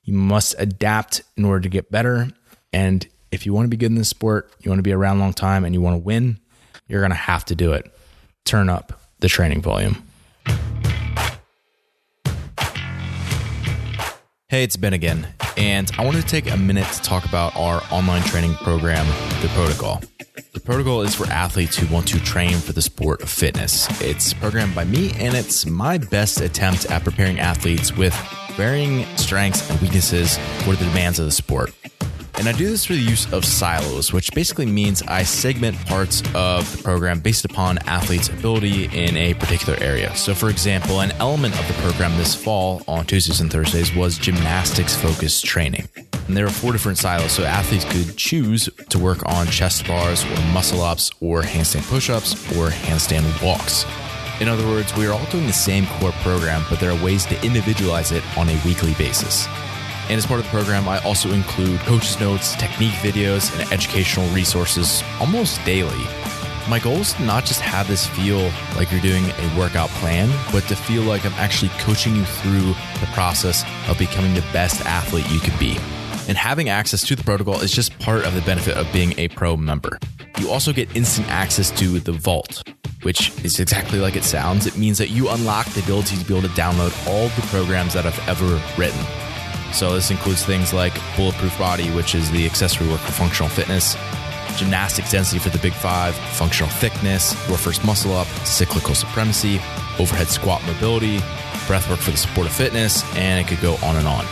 You 0.02 0.12
must 0.12 0.54
adapt 0.58 1.22
in 1.36 1.44
order 1.46 1.60
to 1.60 1.68
get 1.70 1.90
better 1.90 2.28
and 2.74 3.06
if 3.30 3.46
you 3.46 3.54
want 3.54 3.66
to 3.66 3.68
be 3.68 3.76
good 3.76 3.92
in 3.92 3.94
this 3.94 4.08
sport, 4.08 4.52
you 4.60 4.68
want 4.68 4.80
to 4.80 4.82
be 4.82 4.92
around 4.92 5.18
a 5.18 5.20
long 5.20 5.32
time, 5.32 5.64
and 5.64 5.72
you 5.72 5.80
want 5.80 5.94
to 5.94 5.98
win, 5.98 6.40
you're 6.88 7.00
going 7.00 7.12
to 7.12 7.16
have 7.16 7.44
to 7.46 7.54
do 7.54 7.72
it. 7.72 7.90
Turn 8.44 8.68
up 8.68 9.00
the 9.20 9.28
training 9.28 9.62
volume. 9.62 10.02
Hey, 14.48 14.64
it's 14.64 14.76
Ben 14.76 14.92
again, 14.92 15.28
and 15.56 15.90
I 15.98 16.04
wanted 16.04 16.22
to 16.22 16.26
take 16.26 16.50
a 16.50 16.56
minute 16.56 16.86
to 16.86 17.02
talk 17.02 17.24
about 17.24 17.56
our 17.56 17.80
online 17.90 18.22
training 18.22 18.54
program, 18.54 19.06
The 19.40 19.48
Protocol. 19.54 20.02
The 20.52 20.60
protocol 20.60 21.02
is 21.02 21.14
for 21.14 21.26
athletes 21.26 21.76
who 21.76 21.92
want 21.92 22.08
to 22.08 22.20
train 22.20 22.58
for 22.58 22.72
the 22.72 22.82
sport 22.82 23.22
of 23.22 23.28
fitness. 23.28 23.88
It's 24.00 24.32
programmed 24.34 24.74
by 24.74 24.84
me, 24.84 25.12
and 25.18 25.34
it's 25.34 25.64
my 25.64 25.98
best 25.98 26.40
attempt 26.40 26.86
at 26.86 27.04
preparing 27.04 27.38
athletes 27.38 27.96
with 27.96 28.14
varying 28.56 29.04
strengths 29.16 29.68
and 29.70 29.80
weaknesses 29.80 30.38
for 30.64 30.74
the 30.74 30.84
demands 30.84 31.18
of 31.18 31.26
the 31.26 31.32
sport. 31.32 31.72
And 32.36 32.48
I 32.48 32.52
do 32.52 32.68
this 32.68 32.84
through 32.84 32.96
the 32.96 33.02
use 33.02 33.32
of 33.32 33.44
silos, 33.44 34.12
which 34.12 34.32
basically 34.32 34.66
means 34.66 35.02
I 35.02 35.22
segment 35.22 35.76
parts 35.86 36.22
of 36.34 36.76
the 36.76 36.82
program 36.82 37.20
based 37.20 37.44
upon 37.44 37.78
athletes' 37.86 38.28
ability 38.28 38.86
in 38.86 39.16
a 39.16 39.34
particular 39.34 39.78
area. 39.80 40.14
So, 40.16 40.34
for 40.34 40.50
example, 40.50 41.00
an 41.00 41.12
element 41.12 41.58
of 41.58 41.66
the 41.68 41.74
program 41.74 42.16
this 42.18 42.34
fall 42.34 42.82
on 42.88 43.06
Tuesdays 43.06 43.40
and 43.40 43.50
Thursdays 43.52 43.94
was 43.94 44.18
gymnastics 44.18 44.96
focused 44.96 45.44
training. 45.44 45.88
And 46.26 46.36
there 46.36 46.44
are 46.44 46.50
four 46.50 46.72
different 46.72 46.98
silos, 46.98 47.32
so 47.32 47.44
athletes 47.44 47.84
could 47.84 48.16
choose 48.16 48.68
to 48.88 48.98
work 48.98 49.24
on 49.26 49.46
chest 49.46 49.86
bars 49.86 50.24
or 50.24 50.40
muscle 50.52 50.82
ups 50.82 51.12
or 51.20 51.42
handstand 51.42 51.88
push 51.88 52.10
ups 52.10 52.34
or 52.56 52.70
handstand 52.70 53.24
walks. 53.44 53.86
In 54.40 54.48
other 54.48 54.66
words, 54.66 54.94
we 54.96 55.06
are 55.06 55.12
all 55.12 55.24
doing 55.26 55.46
the 55.46 55.52
same 55.52 55.86
core 55.86 56.12
program, 56.22 56.64
but 56.68 56.80
there 56.80 56.90
are 56.90 57.04
ways 57.04 57.24
to 57.26 57.46
individualize 57.46 58.10
it 58.10 58.24
on 58.36 58.48
a 58.48 58.60
weekly 58.64 58.94
basis. 58.94 59.46
And 60.08 60.18
as 60.18 60.26
part 60.26 60.40
of 60.40 60.46
the 60.46 60.50
program, 60.50 60.88
I 60.88 61.02
also 61.02 61.32
include 61.32 61.80
coaches' 61.80 62.20
notes, 62.20 62.54
technique 62.56 62.92
videos, 62.94 63.58
and 63.58 63.72
educational 63.72 64.28
resources 64.34 65.02
almost 65.18 65.64
daily. 65.64 66.04
My 66.68 66.78
goal 66.78 66.96
is 66.96 67.12
to 67.14 67.22
not 67.22 67.44
just 67.44 67.60
have 67.60 67.88
this 67.88 68.06
feel 68.06 68.50
like 68.76 68.90
you're 68.90 69.00
doing 69.00 69.24
a 69.24 69.58
workout 69.58 69.90
plan, 69.90 70.30
but 70.52 70.64
to 70.68 70.76
feel 70.76 71.02
like 71.02 71.24
I'm 71.26 71.32
actually 71.34 71.70
coaching 71.80 72.16
you 72.16 72.24
through 72.24 72.74
the 73.00 73.08
process 73.12 73.64
of 73.88 73.98
becoming 73.98 74.34
the 74.34 74.44
best 74.52 74.84
athlete 74.86 75.28
you 75.30 75.40
could 75.40 75.58
be. 75.58 75.76
And 76.26 76.38
having 76.38 76.70
access 76.70 77.06
to 77.06 77.16
the 77.16 77.22
protocol 77.22 77.60
is 77.60 77.70
just 77.70 77.98
part 77.98 78.24
of 78.24 78.34
the 78.34 78.40
benefit 78.42 78.76
of 78.78 78.90
being 78.92 79.18
a 79.18 79.28
pro 79.28 79.58
member. 79.58 79.98
You 80.38 80.50
also 80.50 80.72
get 80.72 80.94
instant 80.96 81.28
access 81.28 81.70
to 81.72 82.00
the 82.00 82.12
vault, 82.12 82.66
which 83.02 83.30
is 83.44 83.60
exactly 83.60 84.00
like 84.00 84.16
it 84.16 84.24
sounds. 84.24 84.66
It 84.66 84.78
means 84.78 84.96
that 84.98 85.10
you 85.10 85.28
unlock 85.28 85.66
the 85.68 85.82
ability 85.82 86.16
to 86.16 86.24
be 86.24 86.34
able 86.34 86.48
to 86.48 86.54
download 86.54 87.06
all 87.06 87.28
the 87.28 87.46
programs 87.48 87.92
that 87.92 88.06
I've 88.06 88.28
ever 88.28 88.60
written. 88.78 89.00
So 89.72 89.94
this 89.94 90.10
includes 90.10 90.44
things 90.44 90.72
like 90.72 90.94
Bulletproof 91.16 91.58
Body, 91.58 91.90
which 91.90 92.14
is 92.14 92.30
the 92.30 92.46
accessory 92.46 92.88
work 92.88 93.00
for 93.00 93.12
functional 93.12 93.48
fitness, 93.48 93.96
gymnastics 94.56 95.10
density 95.10 95.38
for 95.38 95.48
the 95.48 95.58
big 95.58 95.72
five, 95.72 96.14
functional 96.14 96.70
thickness, 96.70 97.32
first 97.56 97.84
muscle 97.84 98.12
up, 98.12 98.26
cyclical 98.46 98.94
supremacy, 98.94 99.56
overhead 99.98 100.28
squat 100.28 100.64
mobility, 100.66 101.18
breath 101.66 101.88
work 101.88 101.98
for 101.98 102.10
the 102.10 102.16
sport 102.16 102.46
of 102.46 102.52
fitness, 102.52 103.02
and 103.16 103.44
it 103.44 103.48
could 103.48 103.60
go 103.62 103.74
on 103.82 103.96
and 103.96 104.06
on. 104.06 104.24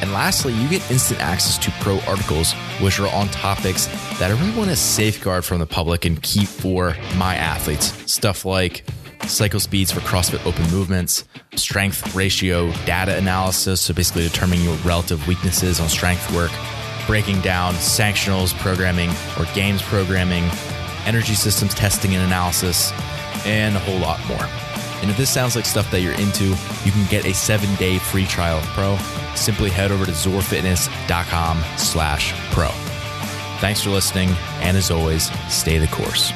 And 0.00 0.12
lastly, 0.12 0.52
you 0.54 0.68
get 0.68 0.88
instant 0.90 1.20
access 1.20 1.58
to 1.58 1.70
pro 1.80 2.00
articles, 2.00 2.52
which 2.80 2.98
are 2.98 3.06
on 3.08 3.28
topics 3.28 3.86
that 4.18 4.30
I 4.30 4.30
really 4.30 4.56
want 4.56 4.70
to 4.70 4.76
safeguard 4.76 5.44
from 5.44 5.60
the 5.60 5.66
public 5.66 6.04
and 6.04 6.20
keep 6.22 6.48
for 6.48 6.96
my 7.16 7.36
athletes. 7.36 7.92
Stuff 8.10 8.44
like 8.44 8.84
cycle 9.26 9.60
speeds 9.60 9.92
for 9.92 10.00
CrossFit 10.00 10.44
open 10.46 10.70
movements, 10.70 11.24
strength 11.56 12.14
ratio 12.14 12.72
data 12.84 13.16
analysis, 13.16 13.80
so 13.80 13.94
basically 13.94 14.22
determining 14.22 14.64
your 14.64 14.76
relative 14.78 15.26
weaknesses 15.26 15.80
on 15.80 15.88
strength 15.88 16.30
work, 16.34 16.50
breaking 17.06 17.40
down 17.40 17.74
sanctionals 17.74 18.56
programming 18.58 19.10
or 19.38 19.46
games 19.54 19.82
programming, 19.82 20.44
energy 21.06 21.34
systems 21.34 21.74
testing 21.74 22.14
and 22.14 22.24
analysis, 22.24 22.92
and 23.44 23.76
a 23.76 23.80
whole 23.80 23.98
lot 23.98 24.24
more. 24.26 24.48
And 25.02 25.10
if 25.10 25.16
this 25.16 25.30
sounds 25.30 25.56
like 25.56 25.64
stuff 25.66 25.90
that 25.90 26.00
you're 26.00 26.12
into, 26.14 26.44
you 26.84 26.92
can 26.92 27.08
get 27.10 27.26
a 27.26 27.34
seven 27.34 27.74
day 27.76 27.98
free 27.98 28.24
trial 28.24 28.58
of 28.58 28.64
Pro. 28.66 28.96
Simply 29.34 29.70
head 29.70 29.90
over 29.90 30.04
to 30.04 30.12
zoarfitness.com 30.12 31.64
slash 31.76 32.32
pro. 32.52 32.68
Thanks 33.58 33.82
for 33.82 33.90
listening, 33.90 34.28
and 34.60 34.76
as 34.76 34.90
always, 34.90 35.30
stay 35.52 35.78
the 35.78 35.88
course. 35.88 36.32